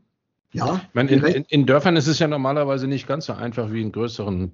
[0.51, 0.81] Ja.
[0.87, 3.81] Ich meine, in, in, in, Dörfern ist es ja normalerweise nicht ganz so einfach wie
[3.81, 4.51] in größeren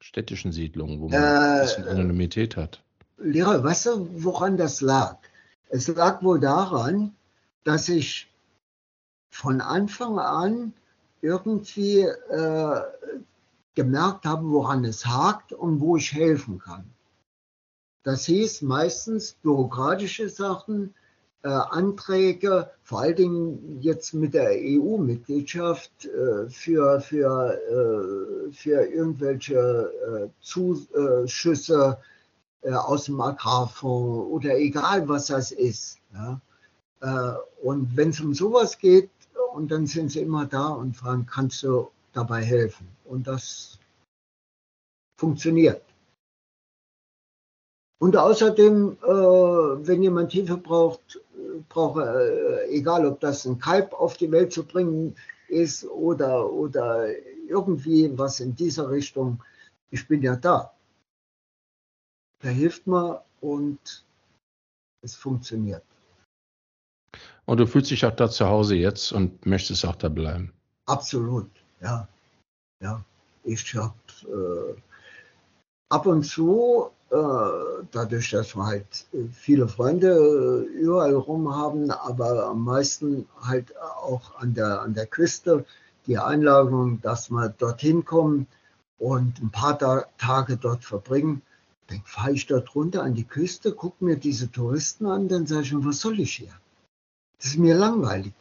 [0.00, 2.82] städtischen Siedlungen, wo man äh, ein bisschen Anonymität hat.
[3.18, 5.18] Lehrer, weißt du, woran das lag?
[5.68, 7.14] Es lag wohl daran,
[7.64, 8.28] dass ich
[9.30, 10.72] von Anfang an
[11.22, 12.80] irgendwie äh,
[13.74, 16.84] gemerkt habe, woran es hakt und wo ich helfen kann.
[18.02, 20.94] Das hieß meistens bürokratische Sachen,
[21.44, 29.56] äh, Anträge, vor allen Dingen jetzt mit der EU-Mitgliedschaft äh, für, für, äh, für irgendwelche
[29.56, 31.98] äh, Zuschüsse
[32.62, 35.98] äh, aus dem Agrarfonds oder egal was das ist.
[36.12, 36.40] Ja.
[37.00, 39.10] Äh, und wenn es um sowas geht,
[39.54, 42.88] und dann sind sie immer da und fragen, kannst du dabei helfen?
[43.04, 43.78] Und das
[45.18, 45.82] funktioniert.
[48.00, 51.20] Und außerdem, äh, wenn jemand Hilfe braucht,
[51.68, 55.14] braucht äh, egal ob das ein Kalb auf die Welt zu bringen
[55.46, 57.08] ist oder, oder
[57.46, 59.42] irgendwie was in dieser Richtung,
[59.90, 60.74] ich bin ja da.
[62.40, 64.04] Da hilft mir und
[65.02, 65.84] es funktioniert.
[67.46, 70.52] Und du fühlst dich auch da zu Hause jetzt und möchtest auch da bleiben?
[70.86, 72.08] Absolut, ja.
[72.80, 73.04] Ja,
[73.44, 74.80] ich habe äh,
[75.88, 77.16] ab und zu, äh,
[77.90, 84.54] dadurch, dass wir halt viele Freunde überall rum haben, aber am meisten halt auch an
[84.54, 85.64] der, an der Küste,
[86.06, 88.46] die Einladung, dass wir dorthin kommen
[88.98, 91.42] und ein paar da Tage dort verbringen.
[91.88, 95.62] Dann fahre ich dort runter an die Küste, gucke mir diese Touristen an, dann sage
[95.62, 96.52] ich, was soll ich hier?
[97.42, 98.34] Das ist mir langweilig.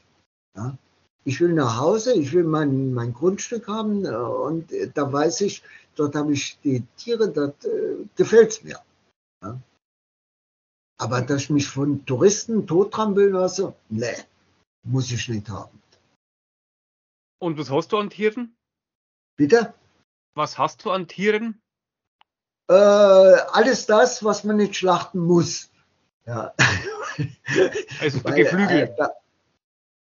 [0.56, 0.78] Ja?
[1.24, 5.41] Ich will nach Hause, ich will mein, mein Grundstück haben äh, und äh, da weiß
[5.41, 5.64] ich,
[5.95, 8.80] dort habe ich die Tiere, dort äh, gefällt es mir.
[9.43, 9.60] Ja?
[10.99, 14.16] Aber dass ich mich von Touristen tottrampeln lasse, nee,
[14.84, 15.82] muss ich nicht haben.
[17.39, 18.56] Und was hast du an Tieren?
[19.36, 19.74] Bitte?
[20.36, 21.60] Was hast du an Tieren?
[22.70, 25.72] Äh, alles das, was man nicht schlachten muss.
[26.28, 26.54] Ja.
[27.99, 28.95] Also die Geflügel.
[28.97, 29.07] Äh,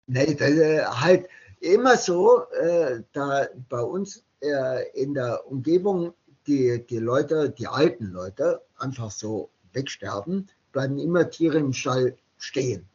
[0.07, 1.27] nee, das, äh, halt
[1.59, 6.13] immer so, äh, da bei uns äh, in der Umgebung
[6.47, 12.85] die, die Leute, die alten Leute, einfach so wegsterben, bleiben immer Tiere im Stall stehen.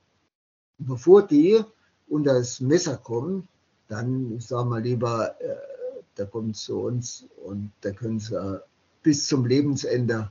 [0.78, 1.62] Und bevor die
[2.08, 3.48] unter das Messer kommen,
[3.88, 5.56] dann sagen wir lieber, äh,
[6.14, 8.62] da kommen sie zu uns und da können sie
[9.02, 10.30] bis zum Lebensende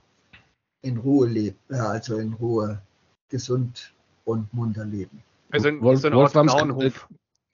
[0.81, 2.81] in Ruhe leben, also in Ruhe
[3.29, 3.93] gesund
[4.25, 5.23] und munter leben.
[5.51, 7.07] Also in Wolf, so Wolframs Gnadenhof.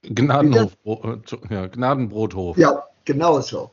[0.03, 2.57] Gnadenhof, äh, ja, Gnadenbrothof.
[2.57, 3.71] Ja, genau so.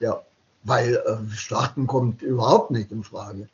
[0.00, 0.22] Ja,
[0.64, 3.48] weil äh, Schlachten kommt überhaupt nicht in Frage.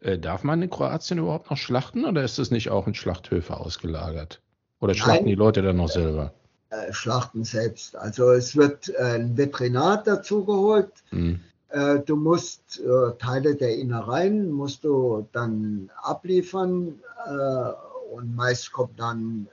[0.00, 3.56] Äh, darf man in Kroatien überhaupt noch schlachten oder ist es nicht auch in Schlachthöfe
[3.56, 4.40] ausgelagert?
[4.80, 6.32] Oder schlachten Nein, die Leute dann noch selber?
[6.70, 7.94] Äh, schlachten selbst.
[7.96, 10.90] Also es wird äh, ein Veterinat dazu geholt.
[11.10, 11.40] Hm.
[11.72, 17.72] Äh, du musst äh, Teile der Innereien musst du dann abliefern äh,
[18.12, 19.48] und meist kommt dann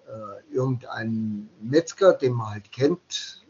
[0.51, 3.41] irgendein Metzger, den man halt kennt,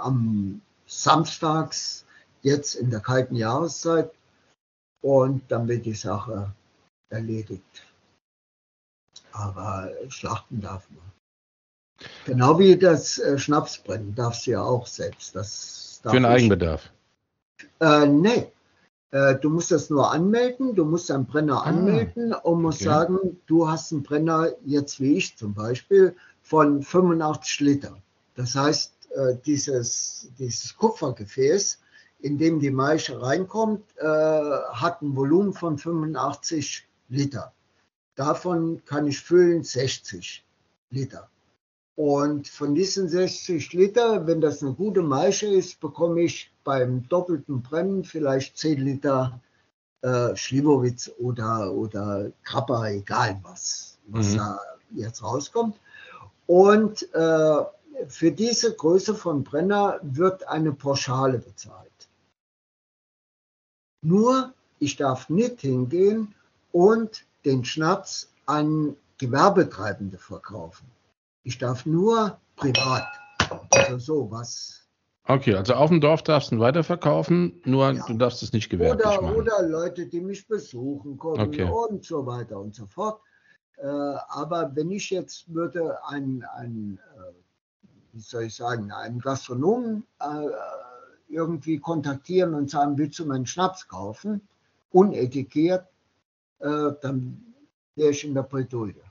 [0.00, 2.06] am Samstags,
[2.40, 4.10] jetzt in der kalten Jahreszeit
[5.02, 6.50] und dann wird die Sache
[7.10, 7.84] erledigt.
[9.32, 12.08] Aber schlachten darf man.
[12.24, 15.36] Genau wie das Schnapsbrennen darfst du ja auch selbst.
[15.36, 16.90] Das Für den Eigenbedarf.
[17.80, 18.52] Äh, nee.
[19.10, 22.88] Äh, du musst das nur anmelden, du musst einen Brenner ah, anmelden und musst okay.
[22.88, 27.96] sagen, du hast einen Brenner, jetzt wie ich zum Beispiel, von 85 Liter.
[28.34, 31.78] Das heißt, äh, dieses, dieses Kupfergefäß,
[32.20, 37.52] in dem die Maische reinkommt, äh, hat ein Volumen von 85 Liter.
[38.14, 40.44] Davon kann ich füllen 60
[40.90, 41.28] Liter.
[41.96, 47.62] Und von diesen 60 Liter, wenn das eine gute Maische ist, bekomme ich beim doppelten
[47.62, 49.40] Brennen vielleicht 10 Liter
[50.02, 54.36] äh, Schliwowitz oder, oder Krapper, egal was, was mhm.
[54.36, 54.60] da
[54.94, 55.78] jetzt rauskommt.
[56.46, 57.64] Und äh,
[58.08, 61.90] für diese Größe von Brenner wird eine Pauschale bezahlt.
[64.04, 66.34] Nur, ich darf nicht hingehen
[66.72, 70.90] und den Schnaps an Gewerbetreibende verkaufen.
[71.44, 73.06] Ich darf nur privat.
[73.70, 74.81] Also so was.
[75.24, 78.04] Okay, also auf dem Dorf darfst du ihn weiterverkaufen, nur ja.
[78.06, 79.36] du darfst es nicht gewerblich oder, machen.
[79.36, 81.70] Oder Leute, die mich besuchen kommen okay.
[81.70, 83.20] und so weiter und so fort.
[83.76, 87.32] Äh, aber wenn ich jetzt würde ein, ein äh,
[88.12, 90.24] wie soll ich sagen, einen Gastronomen äh,
[91.28, 94.40] irgendwie kontaktieren und sagen, willst du meinen Schnaps kaufen,
[94.90, 95.86] unetikiert,
[96.58, 97.54] äh, dann
[97.94, 99.02] wäre ich in der Bredouille.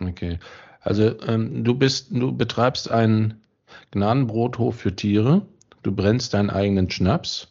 [0.00, 0.38] Okay.
[0.80, 3.43] Also ähm, du bist, du betreibst einen
[3.90, 5.46] Gnadenbrothof für Tiere,
[5.82, 7.48] du brennst deinen eigenen Schnaps.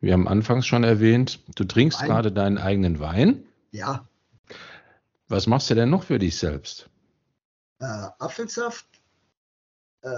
[0.00, 2.08] Wir haben anfangs schon erwähnt, du trinkst Wein.
[2.08, 3.44] gerade deinen eigenen Wein.
[3.70, 4.08] Ja.
[5.28, 6.90] Was machst du denn noch für dich selbst?
[7.78, 8.86] Äh, Apfelsaft,
[10.02, 10.08] äh,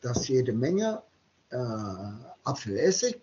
[0.00, 1.02] das jede Menge,
[1.50, 1.56] äh,
[2.44, 3.20] Apfelessig,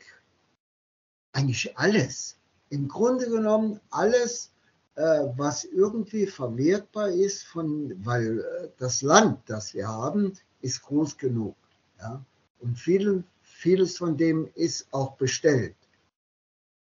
[1.34, 2.38] eigentlich alles.
[2.70, 4.52] Im Grunde genommen alles,
[4.96, 5.02] äh,
[5.36, 11.56] was irgendwie verwertbar ist, von, weil äh, das Land, das wir haben, ist groß genug.
[12.00, 12.24] Ja?
[12.60, 15.76] Und viel, vieles von dem ist auch bestellt.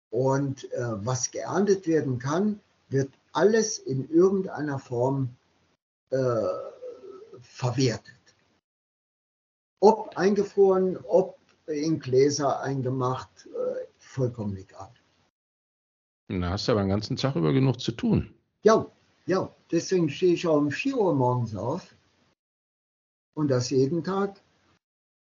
[0.10, 2.60] Und äh, was geerntet werden kann,
[2.90, 5.30] wird alles in irgendeiner Form
[6.12, 6.18] äh,
[7.42, 8.14] verwertet.
[9.80, 14.92] Ob eingefroren, ob in Gläser eingemacht, äh, vollkommen egal.
[16.30, 18.34] Da hast du aber den ganzen Tag über genug zu tun.
[18.64, 18.86] Ja,
[19.26, 19.54] ja.
[19.72, 21.93] Deswegen stehe ich auch um 4 Uhr morgens auf
[23.34, 24.42] und das jeden Tag,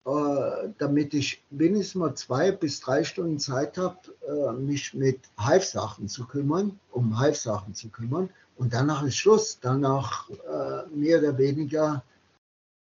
[0.05, 6.07] äh, damit ich wenigstens mal zwei bis drei Stunden Zeit habe, äh, mich mit Hive-Sachen
[6.07, 8.29] zu kümmern, um Hive-Sachen zu kümmern.
[8.55, 9.59] Und danach ist Schluss.
[9.59, 12.03] Danach äh, mehr oder weniger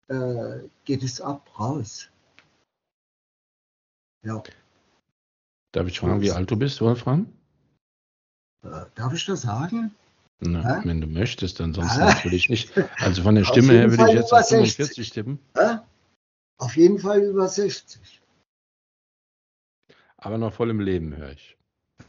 [0.07, 2.09] äh, geht es ab, raus.
[4.23, 4.41] Ja.
[5.71, 7.31] Darf ich fragen, wie alt du bist, Wolfram?
[8.63, 9.95] Äh, darf ich das sagen?
[10.43, 10.81] Na, ja?
[10.83, 12.13] Wenn du möchtest, ansonsten ah.
[12.13, 12.73] natürlich nicht.
[12.97, 15.39] Also von der Stimme her würde ich jetzt auf 45 tippen.
[15.55, 15.85] Ja?
[16.57, 18.21] Auf jeden Fall über 60.
[20.17, 21.57] Aber noch voll im Leben, höre ich.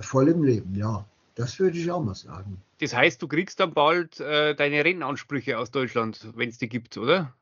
[0.00, 1.04] Voll im Leben, ja.
[1.34, 2.60] Das würde ich auch mal sagen.
[2.78, 6.96] Das heißt, du kriegst dann bald äh, deine Rentenansprüche aus Deutschland, wenn es die gibt,
[6.98, 7.34] oder?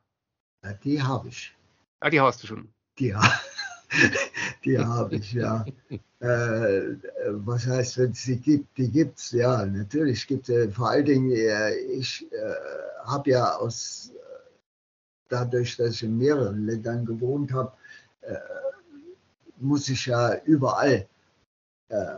[0.64, 1.54] Ja, die habe ich.
[2.00, 2.68] Ah, die hast du schon.
[2.98, 3.14] Die,
[4.64, 5.64] die habe ich, ja.
[6.20, 6.96] äh,
[7.30, 8.76] was heißt, wenn es die gibt?
[8.78, 10.68] Die gibt es, ja, natürlich gibt es.
[10.68, 12.54] Äh, vor allen Dingen, äh, ich äh,
[13.04, 14.12] habe ja aus,
[15.28, 17.72] dadurch, dass ich in mehreren Ländern gewohnt habe,
[18.22, 18.36] äh,
[19.58, 21.06] muss ich ja überall
[21.88, 22.16] äh,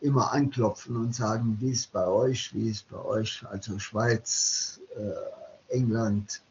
[0.00, 4.80] immer anklopfen und sagen, wie ist bei euch, wie ist bei euch, also Schweiz,
[5.68, 6.42] England,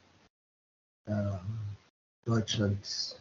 [2.25, 3.15] Deutschland,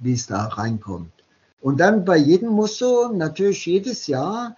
[0.00, 1.12] wie es da reinkommt.
[1.60, 4.56] Und dann bei jedem musst du natürlich jedes Jahr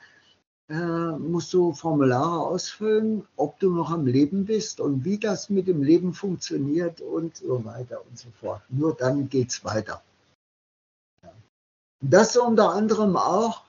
[0.68, 0.74] äh,
[1.18, 5.82] musst du Formulare ausfüllen, ob du noch am Leben bist und wie das mit dem
[5.82, 8.62] Leben funktioniert und so weiter und so fort.
[8.68, 10.02] Nur dann geht es weiter.
[12.00, 13.64] Das ist unter anderem auch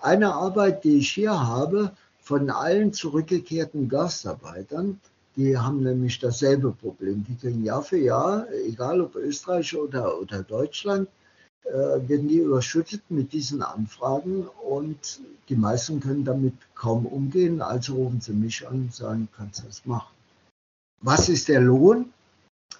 [0.00, 5.00] eine Arbeit, die ich hier habe, von allen zurückgekehrten Gastarbeitern.
[5.38, 7.24] Die haben nämlich dasselbe Problem.
[7.24, 11.08] Die kriegen Jahr für Jahr, egal ob Österreich oder, oder Deutschland,
[11.62, 17.62] äh, werden die überschüttet mit diesen Anfragen und die meisten können damit kaum umgehen.
[17.62, 20.12] Also rufen sie mich an und sagen, kannst du das machen?
[21.02, 22.12] Was ist der Lohn?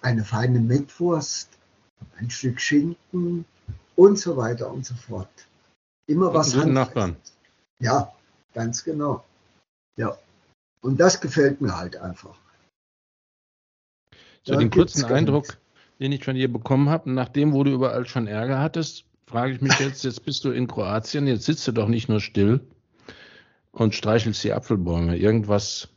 [0.01, 1.47] Eine feine Mettwurst,
[2.17, 3.45] ein Stück Schinken
[3.95, 5.29] und so weiter und so fort.
[6.07, 7.15] Immer was Nachbarn.
[7.79, 8.13] Ja,
[8.53, 9.23] ganz genau.
[9.95, 10.17] Ja.
[10.81, 12.37] Und das gefällt mir halt einfach.
[14.43, 15.57] So den kurzen Eindruck,
[15.99, 19.61] den ich von dir bekommen habe, nachdem, wo du überall schon Ärger hattest, frage ich
[19.61, 22.61] mich jetzt, jetzt bist du in Kroatien, jetzt sitzt du doch nicht nur still
[23.71, 25.17] und streichelst die Apfelbäume.
[25.17, 25.89] Irgendwas,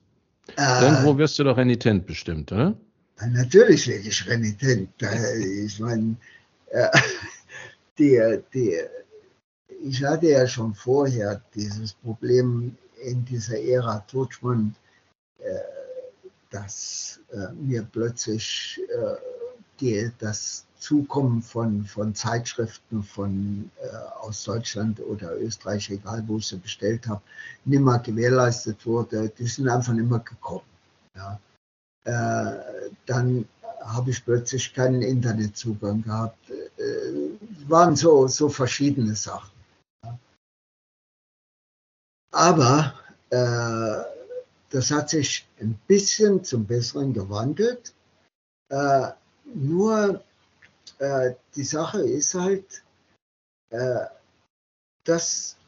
[0.56, 2.76] äh, irgendwo wirst du doch renitent bestimmt, oder?
[3.20, 4.90] Natürlich werde ich renitent.
[5.64, 6.16] Ich meine,
[6.70, 6.88] äh,
[7.98, 8.76] die, die,
[9.84, 14.74] ich hatte ja schon vorher dieses Problem in dieser Ära Tutschmann,
[15.38, 15.81] äh,
[16.52, 19.16] dass äh, mir plötzlich äh,
[19.80, 26.48] die, das Zukommen von, von Zeitschriften von, äh, aus Deutschland oder Österreich, egal wo ich
[26.48, 27.22] sie bestellt habe,
[27.64, 29.28] nicht mehr gewährleistet wurde.
[29.28, 30.66] Die sind einfach nicht mehr gekommen.
[31.16, 31.38] Ja.
[32.04, 33.48] Äh, dann
[33.84, 36.50] habe ich plötzlich keinen Internetzugang gehabt.
[36.50, 39.52] Äh, waren so, so verschiedene Sachen.
[40.04, 40.18] Ja.
[42.32, 42.94] Aber
[43.30, 44.21] äh,
[44.72, 47.92] das hat sich ein bisschen zum Besseren gewandelt.
[48.70, 49.10] Äh,
[49.44, 50.24] nur
[50.98, 52.82] äh, die Sache ist halt,
[53.68, 54.06] äh,
[55.04, 55.58] dass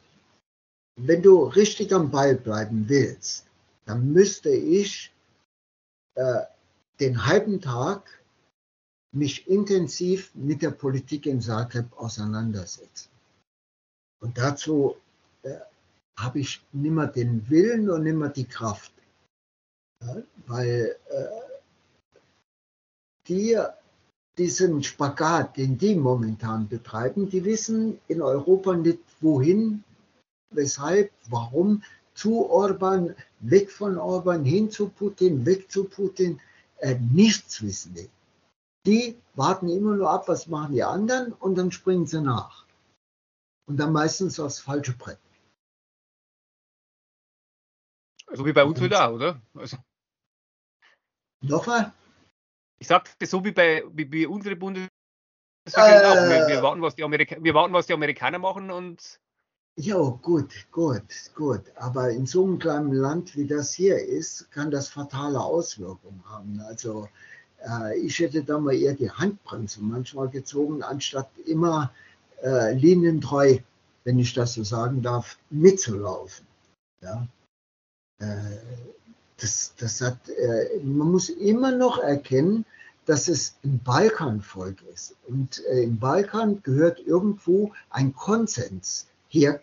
[0.97, 3.47] wenn du richtig am Ball bleiben willst,
[3.85, 5.13] dann müsste ich
[6.15, 6.41] äh,
[6.99, 8.23] den halben Tag
[9.13, 13.11] mich intensiv mit der Politik in Zagreb auseinandersetzen.
[14.23, 14.97] Und dazu
[15.43, 15.59] äh,
[16.19, 18.93] habe ich nimmer den Willen und nimmer die Kraft.
[20.03, 21.25] Ja, weil äh,
[23.29, 23.59] die
[24.39, 29.85] diesen Spagat, den die momentan betreiben, die wissen in Europa nicht wohin,
[30.51, 31.83] weshalb, warum,
[32.15, 36.41] zu Orban, weg von Orban, hin zu Putin, weg zu Putin,
[36.79, 38.11] äh, nichts wissen die.
[38.87, 42.67] Die warten immer nur ab, was machen die anderen und dann springen sie nach.
[43.67, 45.19] Und dann meistens aufs falsche Brett.
[48.35, 49.41] Also wie bei uns wieder, oder?
[49.55, 49.77] Also.
[51.41, 51.93] Nochmal?
[52.81, 54.91] Ich sagte so wie bei wie, wie unsere Bundesregierung
[55.73, 56.29] äh, auch.
[56.29, 59.21] Wir, wir, warten, was die Amerika wir warten, was die Amerikaner machen und.
[59.77, 61.05] Ja, gut, gut,
[61.37, 61.63] gut.
[61.77, 66.61] Aber in so einem kleinen Land wie das hier ist, kann das fatale Auswirkungen haben.
[66.67, 67.09] Also
[67.65, 71.93] äh, ich hätte da mal eher die Handbremse manchmal gezogen, anstatt immer
[72.43, 73.59] äh, linientreu,
[74.03, 76.45] wenn ich das so sagen darf, mitzulaufen.
[77.01, 77.29] Ja?
[78.25, 78.59] Äh,
[79.39, 82.65] das, das hat, äh, man muss immer noch erkennen,
[83.05, 85.17] dass es ein Balkanvolk ist.
[85.29, 89.61] Und äh, im Balkan gehört irgendwo ein Konsens her,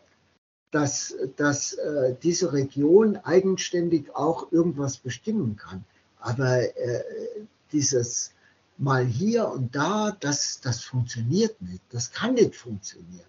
[0.71, 1.77] dass, dass
[2.23, 5.83] diese Region eigenständig auch irgendwas bestimmen kann.
[6.21, 6.61] Aber
[7.73, 8.31] dieses
[8.77, 11.81] mal hier und da, das, das funktioniert nicht.
[11.89, 13.27] Das kann nicht funktionieren.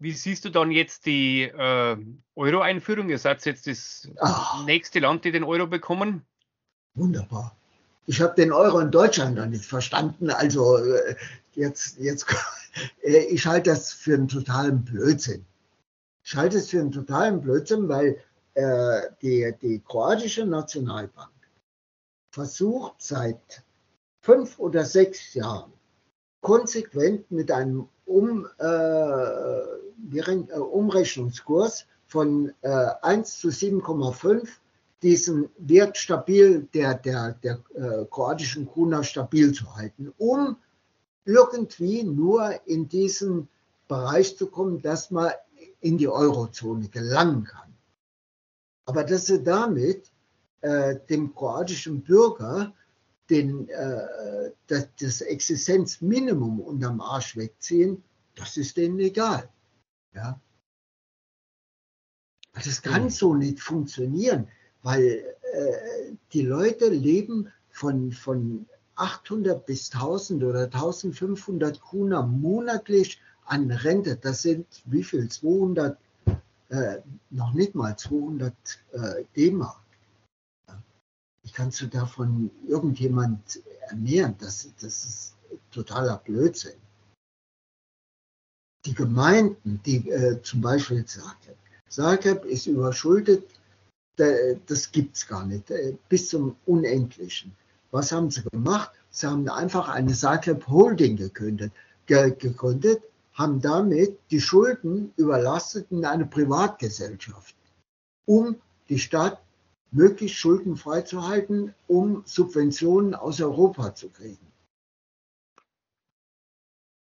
[0.00, 1.96] Wie siehst du dann jetzt die äh,
[2.36, 3.08] Euro-Einführung?
[3.10, 6.24] Ihr seid jetzt das Ach, nächste Land, die den Euro bekommen.
[6.94, 7.56] Wunderbar.
[8.06, 10.30] Ich habe den Euro in Deutschland noch nicht verstanden.
[10.30, 11.16] Also äh,
[11.54, 12.26] jetzt, jetzt,
[13.02, 15.44] äh, ich halte das für einen totalen Blödsinn.
[16.22, 18.22] Ich halte es für einen totalen Blödsinn, weil
[18.54, 21.32] äh, die, die kroatische Nationalbank
[22.30, 23.62] versucht seit
[24.20, 25.72] fünf oder sechs Jahren
[26.40, 32.68] konsequent mit einem um, äh, äh Umrechnungskurs von äh,
[33.02, 34.48] 1 zu 7,5
[35.02, 40.56] diesen Wert stabil, der, der, der äh, kroatischen Kuna stabil zu halten, um
[41.24, 43.48] irgendwie nur in diesen
[43.86, 45.30] Bereich zu kommen, dass man
[45.80, 47.74] in die Eurozone gelangen kann.
[48.86, 50.10] Aber dass sie damit
[50.62, 52.72] äh, dem kroatischen Bürger
[53.30, 58.02] den, äh, das, das Existenzminimum unterm Arsch wegziehen,
[58.34, 59.48] das ist denen egal.
[60.14, 60.40] Ja?
[62.54, 64.48] Das kann so nicht funktionieren,
[64.82, 73.70] weil äh, die Leute leben von, von 800 bis 1000 oder 1500 Kuna monatlich an
[73.70, 74.16] Rente.
[74.16, 75.28] Das sind wie viel?
[75.28, 75.98] 200,
[76.70, 76.98] äh,
[77.30, 78.52] noch nicht mal 200
[78.92, 79.80] äh, D-Mark.
[81.42, 84.34] Wie kannst du davon irgendjemand ernähren?
[84.38, 85.36] Das, das ist
[85.70, 86.78] totaler Blödsinn.
[88.84, 91.56] Die Gemeinden, die äh, zum Beispiel Zagreb,
[91.88, 93.44] Zagreb ist überschuldet,
[94.16, 97.54] das gibt es gar nicht, äh, bis zum Unendlichen.
[97.90, 98.90] Was haben sie gemacht?
[99.10, 101.72] Sie haben einfach eine Zagreb Holding gegründet,
[102.06, 103.02] gegründet,
[103.32, 107.54] haben damit die Schulden überlastet in eine Privatgesellschaft,
[108.26, 108.56] um
[108.88, 109.40] die Stadt
[109.90, 114.46] möglichst schuldenfrei zu halten, um Subventionen aus Europa zu kriegen.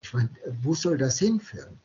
[0.10, 0.30] Ich meine,
[0.64, 1.80] wo soll das hinführen?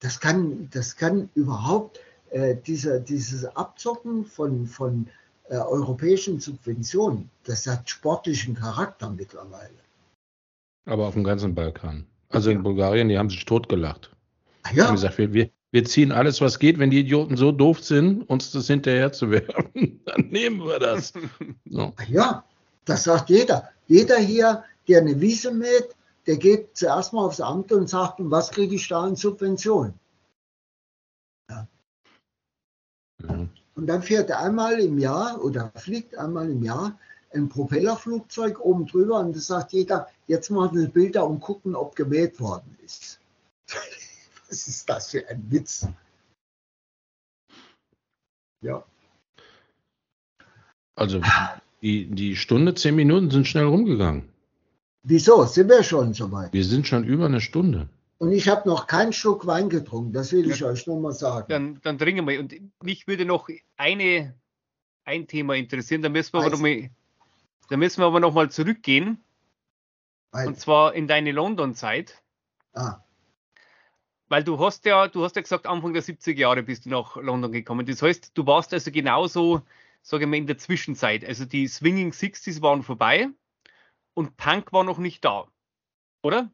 [0.00, 2.00] Das kann, das kann überhaupt
[2.30, 5.08] äh, dieser, dieses Abzocken von, von
[5.48, 9.78] äh, europäischen Subventionen, das hat sportlichen Charakter mittlerweile.
[10.86, 12.04] Aber auf dem ganzen Balkan.
[12.28, 14.10] Also in Bulgarien, die haben sich totgelacht.
[14.64, 14.74] Ah, ja.
[14.74, 16.80] Die haben gesagt, wir, wir ziehen alles, was geht.
[16.80, 21.12] Wenn die Idioten so doof sind, uns das hinterher zu werfen, dann nehmen wir das.
[21.64, 21.94] So.
[22.08, 22.44] Ja,
[22.84, 23.70] das sagt jeder.
[23.86, 25.94] Jeder hier, der eine Wiese mäht,
[26.26, 29.94] der geht zuerst mal aufs Amt und sagt, was kriege ich da in Subvention?
[31.50, 31.68] Ja.
[33.22, 33.48] Ja.
[33.74, 36.98] Und dann fährt er einmal im Jahr oder fliegt einmal im Jahr
[37.32, 41.94] ein Propellerflugzeug oben drüber und das sagt jeder, jetzt machen wir Bilder und gucken, ob
[41.94, 43.20] gemäht worden ist.
[44.48, 45.86] Was ist das für ein Witz?
[48.62, 48.84] Ja.
[50.94, 51.20] Also
[51.86, 54.28] die, die Stunde, zehn Minuten sind schnell rumgegangen.
[55.04, 55.44] Wieso?
[55.44, 56.52] Sind wir schon soweit?
[56.52, 57.88] Wir sind schon über eine Stunde.
[58.18, 61.12] Und ich habe noch keinen Schluck Wein getrunken, das will ich ja, euch nur mal
[61.12, 61.46] sagen.
[61.48, 62.40] Dann, dann trinken wir.
[62.40, 64.34] Und mich würde noch eine,
[65.04, 66.90] ein Thema interessieren, da müssen wir aber noch mal,
[67.68, 69.22] da müssen wir aber noch mal zurückgehen.
[70.32, 70.48] Ein.
[70.48, 72.20] Und zwar in deine London-Zeit.
[72.72, 73.04] Ah.
[74.28, 77.14] Weil du hast ja, du hast ja gesagt, Anfang der 70er Jahre bist du nach
[77.14, 77.86] London gekommen.
[77.86, 79.62] Das heißt, du warst also genauso,
[80.06, 81.24] sage ich mal, in der Zwischenzeit.
[81.24, 83.28] Also die Swinging Sixties waren vorbei
[84.14, 85.46] und Punk war noch nicht da.
[86.22, 86.50] Oder?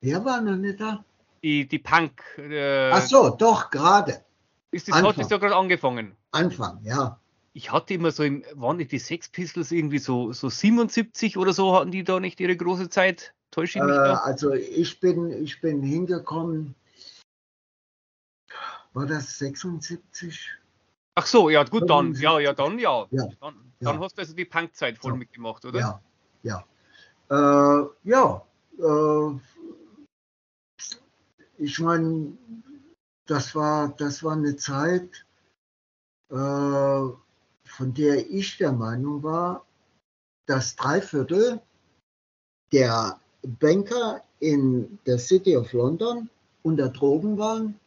[0.00, 1.04] Wer war noch nicht da?
[1.42, 2.22] Die, die Punk.
[2.38, 4.24] Äh, Ach so, doch, gerade.
[4.72, 5.10] Ist das, Anfang.
[5.10, 6.16] hat das ja gerade angefangen?
[6.32, 7.20] Anfang, ja.
[7.52, 11.52] Ich hatte immer so, im, waren nicht die Sex Pistols irgendwie so, so 77 oder
[11.52, 13.32] so, hatten die da nicht ihre große Zeit?
[13.50, 14.14] Täusche ich mich äh, da?
[14.16, 16.74] Also ich bin, ich bin hingekommen
[18.98, 20.50] war das 76?
[21.18, 23.04] Ach so, ja, gut, dann, ja, ja, dann, ja.
[23.10, 24.00] ja dann, dann ja.
[24.00, 25.16] hast du also die Punkzeit voll so.
[25.16, 25.80] mitgemacht, oder?
[25.80, 26.00] Ja,
[26.44, 26.64] ja.
[27.28, 28.46] Äh, ja,
[28.78, 29.38] äh,
[31.56, 32.38] ich meine,
[33.26, 35.26] das war, das war eine Zeit,
[36.30, 39.66] äh, von der ich der Meinung war,
[40.46, 41.60] dass drei Viertel
[42.72, 46.30] der Banker in der City of London
[46.62, 47.80] unter Drogen waren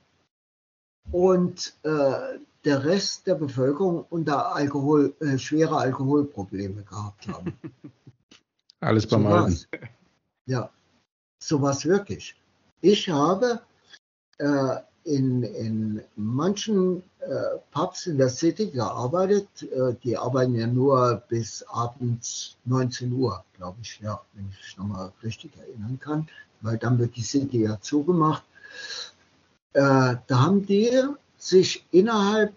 [1.13, 7.57] und äh, der Rest der Bevölkerung unter Alkohol, äh, schwere Alkoholprobleme gehabt haben.
[8.79, 9.59] Alles beim so Alten.
[10.45, 10.69] Ja,
[11.39, 12.35] sowas wirklich.
[12.81, 13.61] Ich habe
[14.39, 19.47] äh, in, in manchen äh, Pubs in der City gearbeitet.
[19.63, 24.77] Äh, die arbeiten ja nur bis abends 19 Uhr, glaube ich, ja, wenn ich mich
[24.77, 26.27] nochmal richtig erinnern kann,
[26.61, 28.43] weil dann wird die City ja zugemacht.
[29.73, 30.91] Äh, da haben die
[31.41, 32.53] sich innerhalb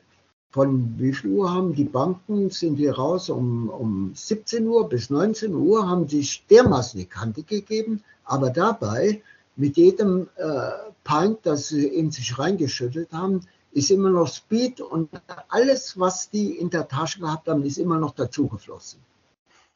[0.51, 5.11] von wie viel Uhr haben die Banken, sind die raus um, um 17 Uhr bis
[5.11, 9.21] 19 Uhr, haben sich dermaßen die Kante gegeben, aber dabei
[9.57, 10.71] mit jedem äh,
[11.03, 13.41] Pint, das sie in sich reingeschüttet haben,
[13.73, 15.11] ist immer noch Speed und
[15.49, 19.01] alles, was die in der Tasche gehabt haben, ist immer noch dazugeflossen.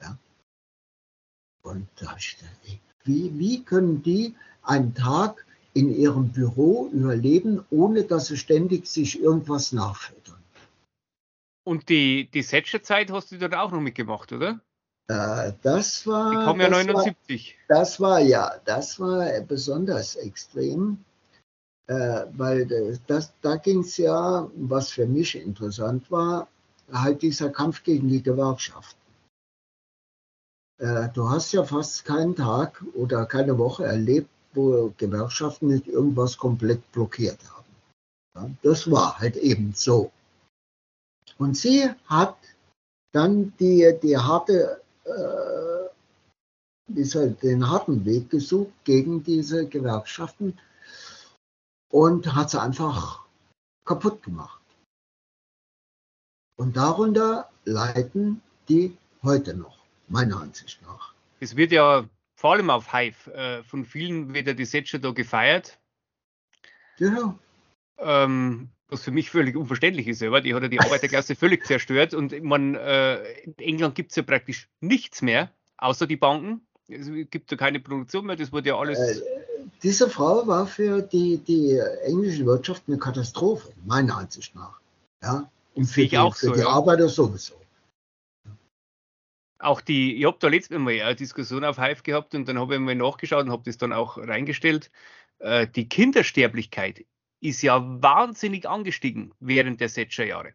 [0.01, 0.17] Ja?
[1.63, 2.37] Und da ich
[3.03, 5.45] wie, wie können die einen Tag
[5.75, 10.43] in ihrem Büro überleben, ohne dass sie ständig sich irgendwas nachfüttern?
[11.65, 14.61] Und die, die Setcher-Zeit hast du dort auch noch mitgemacht, oder?
[15.09, 16.31] Äh, das war.
[16.31, 17.57] Die kommen ja 79.
[17.69, 21.05] War, das war ja, das war besonders extrem,
[21.87, 26.49] äh, weil das, da ging es ja, was für mich interessant war,
[26.93, 29.01] halt dieser Kampf gegen die Gewerkschaften.
[30.79, 36.37] Äh, du hast ja fast keinen Tag oder keine Woche erlebt, wo Gewerkschaften nicht irgendwas
[36.37, 37.65] komplett blockiert haben.
[38.37, 40.11] Ja, das war halt eben so.
[41.39, 42.37] Und sie hat
[43.13, 45.89] dann die, die harte, äh,
[46.89, 50.59] diese, den harten Weg gesucht gegen diese Gewerkschaften
[51.91, 53.25] und hat sie einfach
[53.85, 54.61] kaputt gemacht.
[56.57, 61.15] Und darunter leiden die heute noch, meiner Ansicht nach.
[61.41, 62.09] Es wird ja
[62.39, 65.77] vor allem auf Hive äh, von vielen wird ja die Setscher da gefeiert.
[66.99, 67.37] Ja.
[67.99, 72.15] Ähm, was für mich völlig unverständlich ist, aber die hat ja die Arbeiterklasse völlig zerstört
[72.15, 76.61] und man, äh, in England gibt es ja praktisch nichts mehr, außer die Banken.
[76.87, 79.01] Es gibt ja keine Produktion mehr, das wurde ja alles.
[79.01, 79.21] Äh,
[79.83, 84.79] diese Frau war für die, die englische Wirtschaft eine Katastrophe, meiner Ansicht nach.
[85.25, 86.69] Ja, und für die, auch für so, die ja.
[86.69, 87.55] Arbeiter sowieso.
[89.59, 92.75] Auch die, ich habe da letztes Mal eine Diskussion auf Hive gehabt und dann habe
[92.75, 94.91] ich mal nachgeschaut und habe das dann auch reingestellt.
[95.41, 97.05] Äh, die Kindersterblichkeit
[97.41, 100.55] ist ja wahnsinnig angestiegen während der Thatcher-Jahre.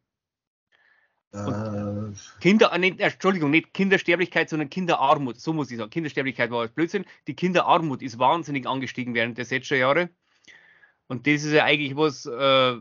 [1.33, 5.39] Äh, Kinder, äh, nicht, Entschuldigung, nicht Kindersterblichkeit, sondern Kinderarmut.
[5.39, 5.89] So muss ich sagen.
[5.89, 7.05] Kindersterblichkeit war Blödsinn.
[7.27, 10.09] Die Kinderarmut ist wahnsinnig angestiegen während der Thatcher-Jahre.
[11.07, 12.77] Und das ist ja eigentlich was, äh,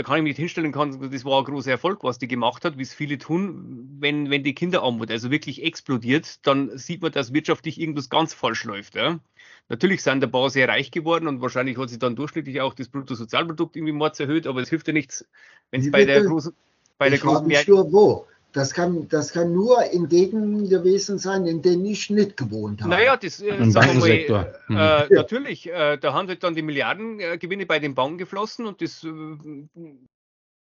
[0.00, 2.78] da kann ich mich hinstellen kann, das war ein großer Erfolg, was die gemacht hat,
[2.78, 7.34] wie es viele tun, wenn, wenn die Kinderarmut also wirklich explodiert, dann sieht man, dass
[7.34, 8.94] wirtschaftlich irgendwas ganz falsch läuft.
[8.94, 9.20] Ja.
[9.68, 12.88] Natürlich sind ein paar sehr reich geworden und wahrscheinlich hat sich dann durchschnittlich auch das
[12.88, 15.26] Bruttosozialprodukt irgendwie mords erhöht, aber es hilft ja nichts,
[15.70, 16.54] wenn es bei der großen,
[16.96, 17.68] bei der großen Mehrheit.
[17.68, 18.26] wo?
[18.52, 22.90] Das kann, das kann nur in Gegenden gewesen sein, in denen ich nicht gewohnt habe.
[22.90, 24.76] Naja, das äh, sagen wir mal, äh, mhm.
[24.76, 29.04] äh, natürlich, äh, da haben halt dann die Milliardengewinne bei den Banken geflossen und das
[29.04, 29.08] äh,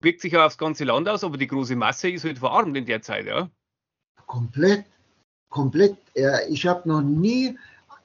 [0.01, 2.85] wirkt sich ja aufs ganze Land aus, aber die große Masse ist halt verarmt in
[2.85, 3.49] der Zeit, ja.
[4.26, 4.85] Komplett,
[5.49, 5.97] komplett.
[6.49, 7.57] ich habe noch nie,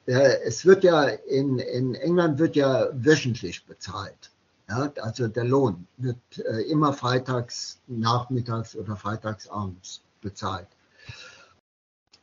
[0.05, 4.31] es wird ja in, in England wird ja wöchentlich bezahlt.
[4.67, 10.67] Ja, also der Lohn wird äh, immer freitags nachmittags oder freitags abends bezahlt.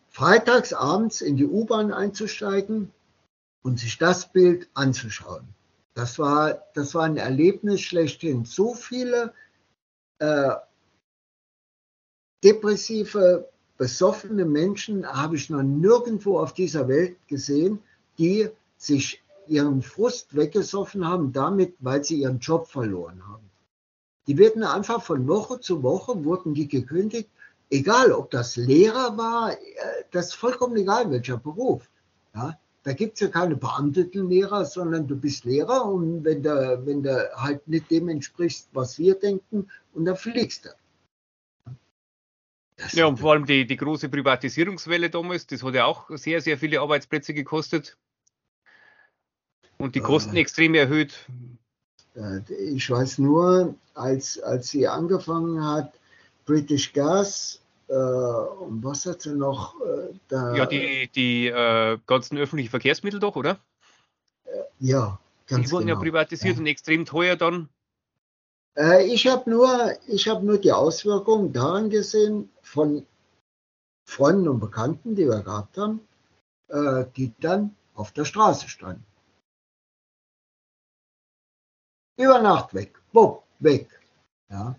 [0.08, 2.92] Freitags abends in die U-Bahn einzusteigen
[3.62, 5.46] und sich das Bild anzuschauen.
[5.94, 8.44] Das war, das war ein Erlebnis schlechthin.
[8.44, 9.32] So viele
[10.18, 10.54] äh,
[12.42, 17.82] depressive, besoffene Menschen habe ich noch nirgendwo auf dieser Welt gesehen,
[18.18, 23.50] die sich ihren Frust weggesoffen haben, damit, weil sie ihren Job verloren haben.
[24.26, 27.28] Die werden einfach von Woche zu Woche, wurden die gekündigt,
[27.70, 29.56] egal ob das Lehrer war, äh,
[30.10, 31.88] das ist vollkommen egal, welcher Beruf.
[32.34, 36.82] Ja, da gibt es ja keine beamteten Lehrer, sondern du bist Lehrer und wenn du,
[36.84, 40.70] wenn du halt nicht dem entsprichst, was wir denken, und dann fliegst du.
[42.76, 46.40] Das ja, und vor allem die, die große Privatisierungswelle damals, das hat ja auch sehr,
[46.40, 47.96] sehr viele Arbeitsplätze gekostet
[49.82, 51.26] und die Kosten äh, extrem erhöht.
[52.48, 55.92] Ich weiß nur, als, als sie angefangen hat,
[56.44, 60.54] British Gas, äh, und was hat sie noch äh, da?
[60.54, 63.58] Ja, die, die äh, ganzen öffentlichen Verkehrsmittel doch, oder?
[64.44, 65.18] Äh, ja,
[65.48, 65.98] ganz Die wurden genau.
[65.98, 66.60] ja privatisiert ja.
[66.60, 67.68] und extrem teuer dann.
[68.78, 73.04] Äh, ich habe nur, hab nur die Auswirkungen daran gesehen von
[74.04, 76.00] Freunden und Bekannten, die wir gehabt haben,
[77.16, 79.04] die dann auf der Straße standen.
[82.16, 83.88] Über Nacht weg, bumm, weg.
[84.50, 84.76] Ja.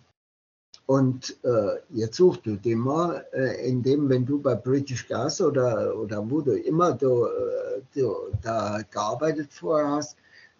[0.86, 5.98] Und äh, jetzt suchst du dir mal, äh, indem, wenn du bei British Gas oder,
[5.98, 10.18] oder wo du immer du, äh, du da gearbeitet vorher hast,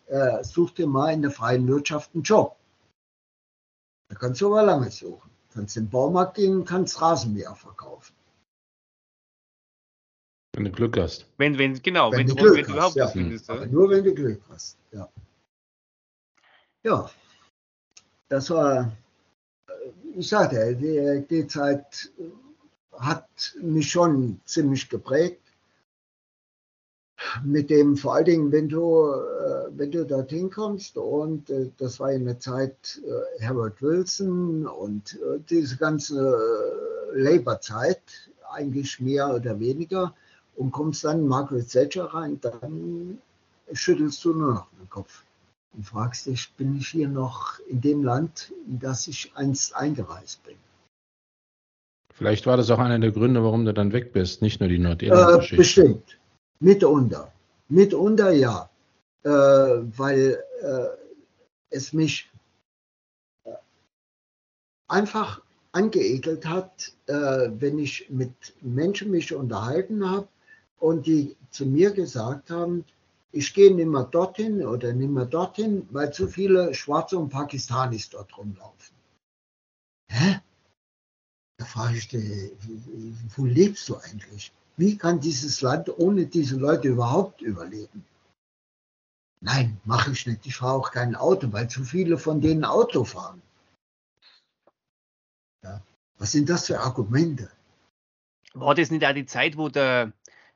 [0.08, 2.56] äh, such dir mal in der freien Wirtschaft einen Job.
[4.10, 5.30] Da kannst du aber lange suchen.
[5.54, 8.16] Kannst in den Baumarkt gehen, kannst Rasenmäher verkaufen.
[10.56, 11.28] Wenn du Glück hast.
[11.38, 13.08] Wenn, wenn, genau, wenn, wenn du, Glück wenn hast, du ja.
[13.08, 13.50] findest.
[13.72, 15.10] Nur wenn du Glück hast, ja.
[16.86, 17.10] Ja,
[18.28, 18.92] das war,
[20.16, 22.12] ich sagte, die, die Zeit
[22.92, 25.40] hat mich schon ziemlich geprägt.
[27.46, 32.02] Mit dem vor allen Dingen, wenn du, äh, wenn du dorthin kommst und äh, das
[32.02, 35.18] war in der Zeit äh, Herbert Wilson und
[35.50, 36.20] diese ganze
[37.14, 40.14] Labour-Zeit, eigentlich mehr oder weniger,
[40.58, 43.22] und kommst dann Margaret Thatcher rein, dann
[43.72, 45.24] schüttelst du nur noch den Kopf
[45.74, 50.44] und fragst dich, bin ich hier noch in dem Land, in das ich einst eingereist
[50.44, 50.56] bin?
[52.14, 54.78] Vielleicht war das auch einer der Gründe, warum du dann weg bist, nicht nur die
[54.78, 55.56] Nordirland-Geschichte.
[55.56, 56.18] Äh, bestimmt,
[56.60, 57.32] mitunter.
[57.70, 58.70] Mitunter ja,
[59.24, 60.86] äh, weil äh,
[61.72, 62.30] es mich
[63.46, 63.52] äh,
[64.88, 65.42] einfach
[65.72, 68.32] angeekelt hat, äh, wenn ich mit
[68.62, 70.28] Menschen mich unterhalten habe
[70.80, 72.86] und die zu mir gesagt haben,
[73.34, 78.10] ich gehe nicht mehr dorthin oder nicht mehr dorthin, weil zu viele Schwarze und Pakistanis
[78.10, 78.96] dort rumlaufen.
[80.10, 80.40] Hä?
[81.58, 82.52] Da frage ich dich,
[83.36, 84.54] wo lebst du eigentlich?
[84.78, 88.06] Wie kann dieses Land ohne diese Leute überhaupt überleben?
[89.42, 90.46] Nein, mache ich nicht.
[90.46, 93.42] Ich fahre auch kein Auto, weil zu viele von denen Auto fahren.
[95.64, 95.82] Ja.
[96.18, 97.52] Was sind das für Argumente?
[98.54, 100.14] War das nicht auch die Zeit, wo der,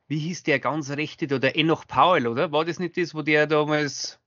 [0.08, 2.52] wie hieß der ganz rechte, der Enoch Powell, oder?
[2.52, 4.20] War das nicht das, wo der damals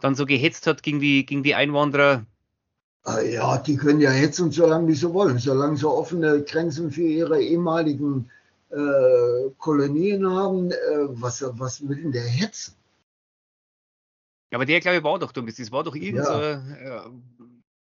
[0.00, 2.24] dann so gehetzt hat gegen die, gegen die Einwanderer?
[3.02, 7.40] Ah ja, die können ja hetzen, solange sie wollen, solange sie offene Grenzen für ihre
[7.40, 8.30] ehemaligen
[8.70, 10.70] äh, Kolonien haben.
[10.70, 10.76] Äh,
[11.08, 12.74] was, was will denn der hetzen?
[14.50, 15.56] Ja, aber der, glaube ich, war doch damals.
[15.56, 16.52] Das war doch irgend so, ja.
[16.54, 17.10] äh,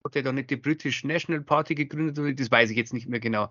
[0.05, 2.39] hat er da nicht die British National Party gegründet?
[2.39, 3.49] Das weiß ich jetzt nicht mehr genau.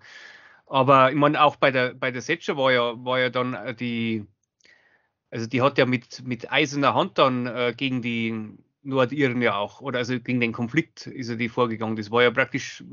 [0.66, 3.74] Aber ich meine, auch bei der, bei der Thatcher war ja, war ja dann äh,
[3.74, 4.26] die,
[5.30, 9.80] also die hat ja mit, mit eiserner Hand dann äh, gegen die Nordiren ja auch,
[9.80, 11.96] oder also gegen den Konflikt ist ja die vorgegangen.
[11.96, 12.84] Das war ja praktisch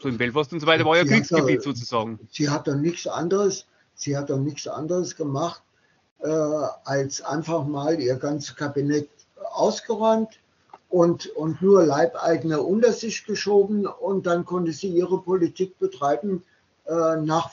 [0.00, 2.18] so in Belfast und so weiter, war ja Kriegsgebiet da, sozusagen.
[2.30, 5.62] Sie hat dann nichts anderes, sie hat dann nichts anderes gemacht,
[6.18, 9.08] äh, als einfach mal ihr ganzes Kabinett
[9.52, 10.40] ausgeräumt
[10.88, 16.42] und, und nur Leibeigene unter sich geschoben und dann konnte sie ihre Politik betreiben,
[16.86, 17.50] äh, nach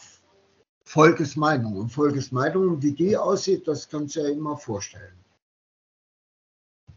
[0.84, 1.78] Volkesmeinung.
[1.78, 5.14] Und Volkesmeinung, wie die aussieht, das kannst du ja immer vorstellen.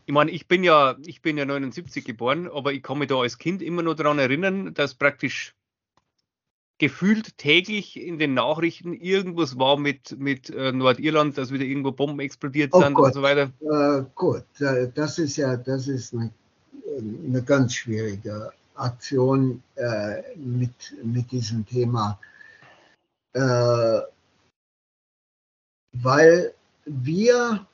[0.07, 3.17] Ich meine, ich bin ja, ich bin ja 79 geboren, aber ich kann mich da
[3.17, 5.55] als Kind immer nur daran erinnern, dass praktisch
[6.79, 12.21] gefühlt täglich in den Nachrichten irgendwas war mit, mit äh, Nordirland, dass wieder irgendwo Bomben
[12.21, 13.07] explodiert oh sind Gott.
[13.07, 13.53] und so weiter.
[13.61, 16.31] Äh, gut, das ist ja, das ist eine,
[16.99, 22.19] eine ganz schwierige Aktion äh, mit, mit diesem Thema,
[23.33, 24.01] äh,
[25.93, 27.67] weil wir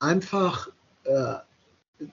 [0.00, 0.68] einfach
[1.04, 1.36] äh,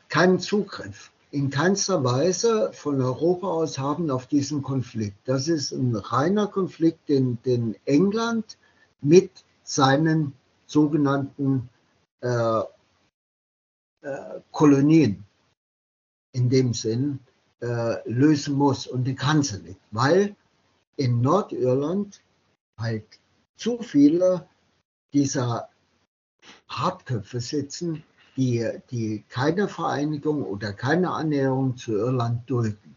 [0.10, 5.18] keinen Zugriff in keinster Weise von Europa aus haben auf diesen Konflikt.
[5.26, 8.57] Das ist ein reiner Konflikt, den, den England
[9.02, 10.34] mit seinen
[10.65, 11.69] sogenannten
[12.22, 12.61] äh,
[14.02, 15.26] äh, Kolonien
[16.32, 17.19] in dem Sinn
[17.66, 20.36] äh, lösen muss und die sie nicht, weil
[20.98, 22.22] in Nordirland
[22.78, 23.06] halt
[23.58, 24.48] zu viele
[25.14, 25.70] dieser
[26.70, 28.04] Hartköpfe sitzen,
[28.38, 32.96] die, die keine Vereinigung oder keine Annäherung zu Irland dulden.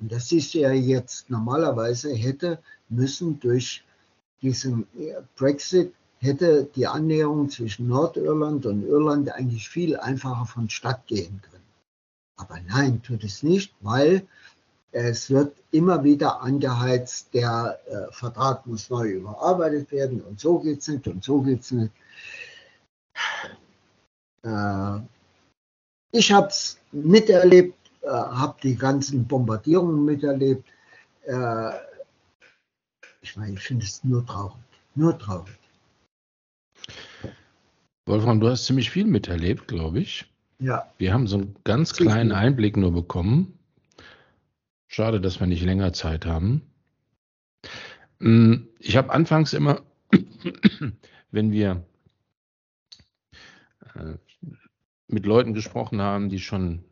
[0.00, 2.58] Und das ist ja jetzt normalerweise hätte
[2.88, 3.84] müssen durch
[4.42, 4.86] diesen
[5.36, 11.63] Brexit hätte die Annäherung zwischen Nordirland und Irland eigentlich viel einfacher vonstatt gehen können.
[12.36, 14.26] Aber nein, tut es nicht, weil
[14.92, 20.80] es wird immer wieder angeheizt, der äh, Vertrag muss neu überarbeitet werden und so geht
[20.80, 21.92] es nicht und so geht es nicht.
[24.42, 25.00] Äh,
[26.12, 30.64] ich habe es miterlebt, äh, habe die ganzen Bombardierungen miterlebt.
[31.22, 31.70] Äh,
[33.20, 34.62] ich meine, ich finde es nur traurig,
[34.94, 35.58] nur traurig.
[38.06, 40.30] Wolfram, du hast ziemlich viel miterlebt, glaube ich.
[40.64, 40.90] Ja.
[40.96, 43.58] Wir haben so einen ganz kleinen Einblick nur bekommen.
[44.86, 46.62] Schade, dass wir nicht länger Zeit haben.
[48.18, 49.82] Hm, ich habe anfangs immer,
[51.30, 51.84] wenn wir
[53.94, 54.14] äh,
[55.06, 56.82] mit Leuten gesprochen haben, die schon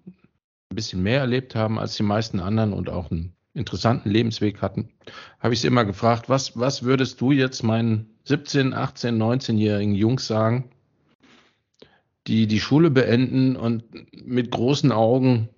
[0.69, 4.91] ein bisschen mehr erlebt haben als die meisten anderen und auch einen interessanten Lebensweg hatten,
[5.41, 10.27] habe ich sie immer gefragt, was, was würdest du jetzt meinen 17, 18, 19-jährigen Jungs
[10.27, 10.69] sagen,
[12.27, 13.85] die die Schule beenden und
[14.27, 15.49] mit großen Augen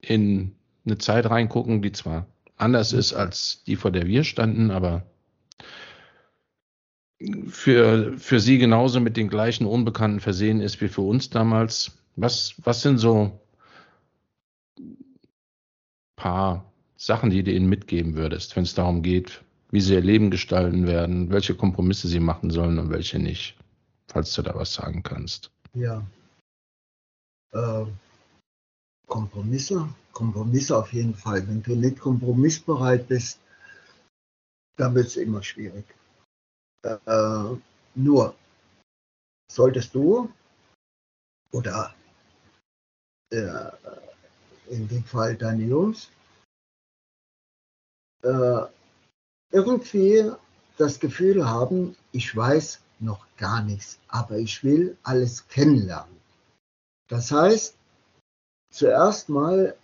[0.00, 0.52] in
[0.84, 5.04] eine Zeit reingucken, die zwar anders ist als die, vor der wir standen, aber
[7.48, 11.98] für, für sie genauso mit den gleichen Unbekannten versehen ist wie für uns damals.
[12.16, 13.40] Was, was sind so
[16.16, 20.30] paar Sachen, die du ihnen mitgeben würdest, wenn es darum geht, wie sie ihr Leben
[20.30, 23.56] gestalten werden, welche Kompromisse sie machen sollen und welche nicht,
[24.08, 25.50] falls du da was sagen kannst.
[25.74, 26.04] Ja.
[27.52, 27.86] Äh,
[29.06, 29.88] Kompromisse?
[30.12, 31.46] Kompromisse auf jeden Fall.
[31.46, 33.40] Wenn du nicht kompromissbereit bist,
[34.76, 35.84] dann wird es immer schwierig.
[36.82, 37.56] Äh,
[37.94, 38.34] nur,
[39.50, 40.32] solltest du
[41.52, 41.94] oder
[43.30, 43.70] äh,
[44.68, 46.10] in dem Fall deine Jungs
[48.22, 48.66] äh,
[49.50, 50.30] irgendwie
[50.78, 56.16] das Gefühl haben, ich weiß noch gar nichts, aber ich will alles kennenlernen.
[57.08, 57.76] Das heißt,
[58.70, 59.76] zuerst mal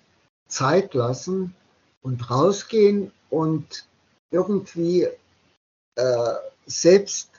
[0.49, 1.55] Zeit lassen
[2.03, 3.87] und rausgehen und
[4.31, 5.09] irgendwie
[5.97, 6.35] äh,
[6.67, 7.31] selbst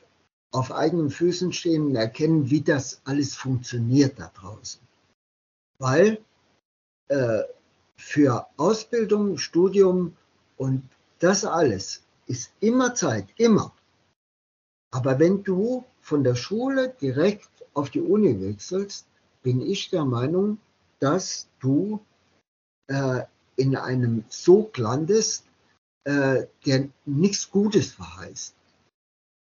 [0.51, 4.81] auf eigenen Füßen stehen und erkennen, wie das alles funktioniert da draußen.
[5.79, 6.19] Weil
[7.09, 7.43] äh,
[7.95, 10.15] für Ausbildung, Studium
[10.57, 10.87] und
[11.19, 13.73] das alles ist immer Zeit, immer.
[14.91, 19.05] Aber wenn du von der Schule direkt auf die Uni wechselst,
[19.43, 20.59] bin ich der Meinung,
[20.99, 21.99] dass du
[22.87, 23.23] äh,
[23.55, 25.45] in einem Sog landest,
[26.05, 28.55] äh, der nichts Gutes verheißt.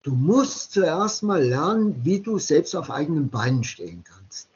[0.03, 4.49] Du musst zuerst mal lernen, wie du selbst auf eigenen Beinen stehen kannst.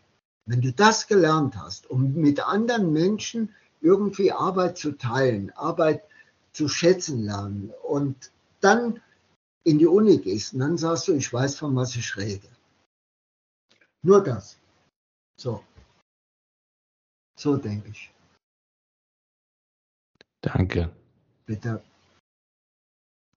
[0.46, 6.04] Wenn du das gelernt hast, um mit anderen Menschen irgendwie Arbeit zu teilen, Arbeit
[6.54, 8.32] zu schätzen lernen und
[8.62, 9.02] dann
[9.68, 12.48] in die Uni gehst und dann sagst du, ich weiß, von was ich rede.
[14.02, 14.58] Nur das.
[15.40, 15.64] So.
[17.38, 18.12] So denke ich.
[20.42, 20.90] Danke.
[21.46, 21.84] Bitte.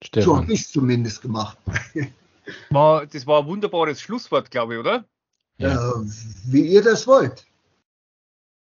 [0.02, 0.24] Stefan.
[0.24, 1.58] So habe ich es zumindest gemacht.
[2.70, 5.04] War, das war ein wunderbares Schlusswort, glaube ich, oder?
[5.58, 5.92] Ja.
[5.92, 6.04] Äh,
[6.46, 7.46] wie ihr das wollt.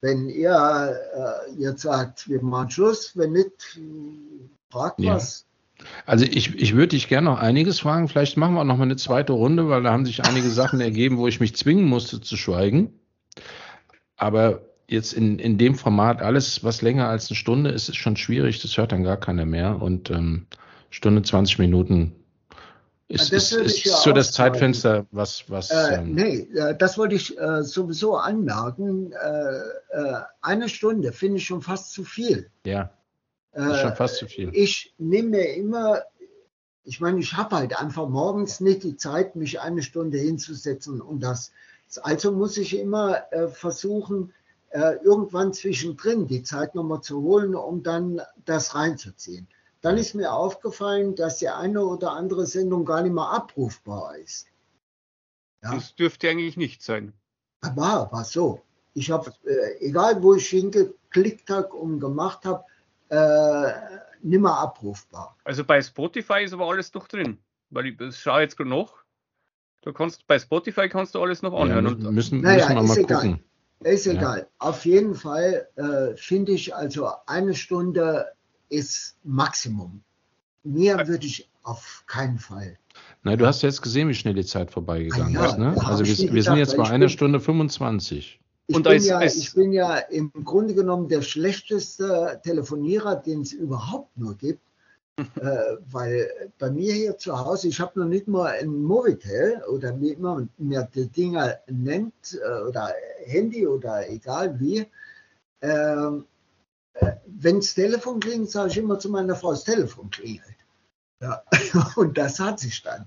[0.03, 3.81] Wenn ihr äh, jetzt sagt, wir machen Schluss, wenn nicht,
[4.71, 5.15] fragt Ja.
[5.15, 5.47] was.
[6.07, 8.09] Also ich, ich würde dich gerne noch einiges fragen.
[8.09, 11.19] Vielleicht machen wir noch mal eine zweite Runde, weil da haben sich einige Sachen ergeben,
[11.19, 12.93] wo ich mich zwingen musste zu schweigen.
[14.17, 18.17] Aber jetzt in, in dem Format, alles, was länger als eine Stunde ist, ist schon
[18.17, 18.61] schwierig.
[18.61, 19.81] Das hört dann gar keiner mehr.
[19.81, 20.47] Und ähm,
[20.91, 22.13] Stunde 20 Minuten
[23.09, 24.33] ist, das ist, ist ja so das.
[24.33, 29.13] Zeitfenster, was, was Äh, ähm, nee, äh, das wollte ich äh, sowieso anmerken.
[29.13, 32.51] Äh, äh, eine Stunde finde ich schon fast zu viel.
[32.65, 32.91] ja,
[33.55, 34.51] ist schon Äh, fast zu viel.
[34.55, 36.03] ich nehme mir immer,
[36.85, 41.21] ich meine, ich habe halt einfach morgens nicht die Zeit, mich eine Stunde hinzusetzen und
[41.21, 41.53] das.
[42.03, 44.33] Also muss ich immer äh, versuchen,
[44.71, 49.47] äh, irgendwann zwischendrin die Zeit nochmal zu holen, um dann das reinzuziehen.
[49.83, 54.47] Dann ist mir aufgefallen, dass die eine oder andere Sendung gar nicht mehr abrufbar ist.
[55.63, 55.75] Ja.
[55.75, 57.13] Das dürfte eigentlich nicht sein.
[57.61, 58.63] War, war so.
[58.95, 62.65] Ich habe, äh, egal wo ich hingeklickt habe und gemacht habe,
[63.13, 63.73] äh,
[64.23, 65.37] nimmer abrufbar.
[65.45, 67.39] Also bei Spotify ist aber alles noch drin.
[67.71, 68.95] Weil ich das schaue jetzt gerade noch.
[69.83, 71.85] Du kannst bei Spotify kannst du alles noch Ja, anhören.
[71.85, 73.21] müssen, und, müssen, Naja, müssen wir ist mal egal.
[73.21, 73.45] gucken.
[73.81, 74.13] Ist Ja.
[74.13, 74.47] egal.
[74.59, 78.33] Auf jeden Fall äh, finde ich, also eine Stunde
[78.69, 80.03] ist Maximum.
[80.63, 82.79] Mehr würde ich auf keinen Fall.
[83.25, 85.59] Na, du hast ja jetzt gesehen, wie schnell die Zeit vorbeigegangen Ah ja, ist.
[85.59, 85.75] Ne?
[85.77, 88.41] ja, Also ich wir, wir sind jetzt bei ich einer Stunde 25.
[88.69, 93.43] Ich, bin, als- ja, als- ich bin ja im Grunde genommen der schlechteste Telefonierer, den
[93.43, 94.63] es überhaupt nur gibt.
[95.37, 100.01] äh, weil bei mir hier zu Hause, ich habe noch nicht mal ein Movitel oder
[100.01, 102.95] wie immer man die Dinger nennt, äh, oder
[103.27, 104.87] Handy oder egal wie.
[105.61, 106.25] Ähm,
[106.95, 110.57] äh, wenn das Telefon klingelt, sage ich immer zu meiner Frau, das Telefon klingelt.
[111.21, 111.43] Ja.
[111.97, 113.07] Und das hat sich dann.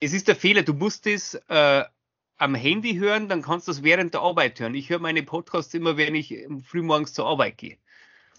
[0.00, 1.84] es ist der Fehler, du musst es äh,
[2.38, 4.74] am Handy hören, dann kannst du es während der Arbeit hören.
[4.74, 7.76] Ich höre meine Podcasts immer, wenn ich ähm, frühmorgens zur Arbeit gehe.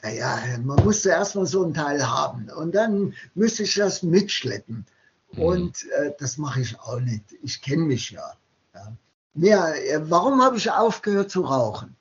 [0.03, 4.85] Naja, man musste erstmal so einen Teil haben und dann müsste ich das mitschleppen.
[5.31, 5.41] Mhm.
[5.41, 7.23] Und äh, das mache ich auch nicht.
[7.41, 8.33] Ich kenne mich ja.
[8.73, 8.93] ja.
[9.33, 11.95] Mir, äh, warum habe ich aufgehört zu rauchen?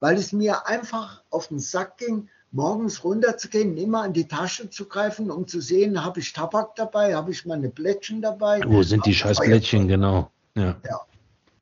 [0.00, 4.86] Weil es mir einfach auf den Sack ging, morgens runterzugehen, immer an die Tasche zu
[4.86, 8.60] greifen, um zu sehen, habe ich Tabak dabei, habe ich meine Plättchen dabei.
[8.64, 10.30] Wo sind die scheiß Blättchen, genau.
[10.54, 10.76] Ja.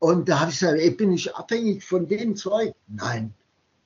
[0.07, 2.73] Und da habe ich gesagt, ey, bin ich abhängig von dem Zeug?
[2.87, 3.35] Nein,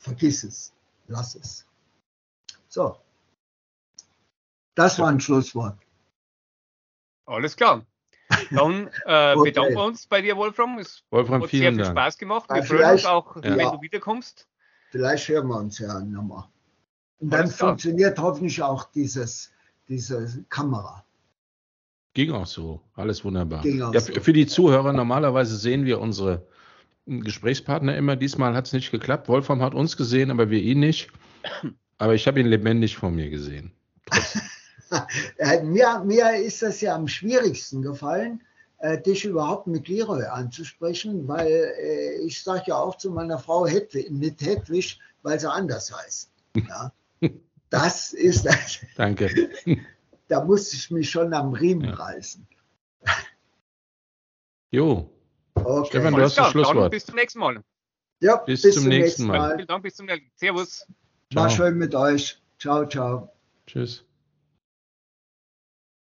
[0.01, 0.71] vergiss es,
[1.09, 1.67] lass es.
[2.69, 2.99] So,
[4.75, 5.79] das war ein Schlusswort.
[7.25, 7.87] Alles klar.
[8.51, 9.51] Dann äh, Okay.
[9.51, 10.79] bedanken wir uns bei dir, Wolfram.
[10.79, 11.91] Es Wolfram, hat sehr viel Dank.
[11.99, 12.51] Spaß gemacht.
[12.51, 13.43] Wir freuen uns vielleicht- auch, Ja.
[13.57, 14.47] wenn du wiederkommst.
[14.91, 16.45] Vielleicht hören wir uns ja nochmal.
[17.21, 17.71] Und dann klar.
[17.71, 19.53] funktioniert hoffentlich auch dieses,
[19.89, 21.03] diese Kamera.
[22.15, 22.81] Ging auch so.
[22.95, 23.65] Alles wunderbar.
[23.65, 24.13] Ja, so.
[24.21, 26.47] Für die Zuhörer, normalerweise sehen wir unsere
[27.07, 28.17] Gesprächspartner immer.
[28.17, 29.29] Diesmal hat es nicht geklappt.
[29.29, 31.09] Wolfram hat uns gesehen, aber wir ihn nicht.
[31.99, 33.73] aber ich habe ihn lebendig vor mir gesehen.
[35.39, 38.43] Äh, mir, mir ist das ja am schwierigsten gefallen,
[38.79, 43.69] äh, dich überhaupt mit Leroy anzusprechen, weil äh, ich sage ja auch zu meiner Frau
[43.69, 46.31] Hedwig, nicht Hedwig, weil sie anders heißt.
[46.69, 46.93] Ja.
[47.71, 48.81] Das ist das.
[48.97, 49.31] Danke.
[50.31, 51.95] Da musste ich mich schon am Riemen ja.
[51.95, 52.47] reißen.
[54.73, 55.11] Jo.
[55.55, 55.89] Okay.
[55.89, 56.93] Stefan, du hast das Schlusswort.
[56.93, 57.61] Bis zum nächsten Mal.
[58.21, 59.57] Ja, bis, bis zum, nächsten Mal.
[59.57, 60.33] Vielen Dank, bis zum nächsten Mal.
[60.37, 60.87] Servus.
[61.35, 62.41] War schön mit euch.
[62.61, 63.33] Ciao, ciao.
[63.67, 64.05] Tschüss.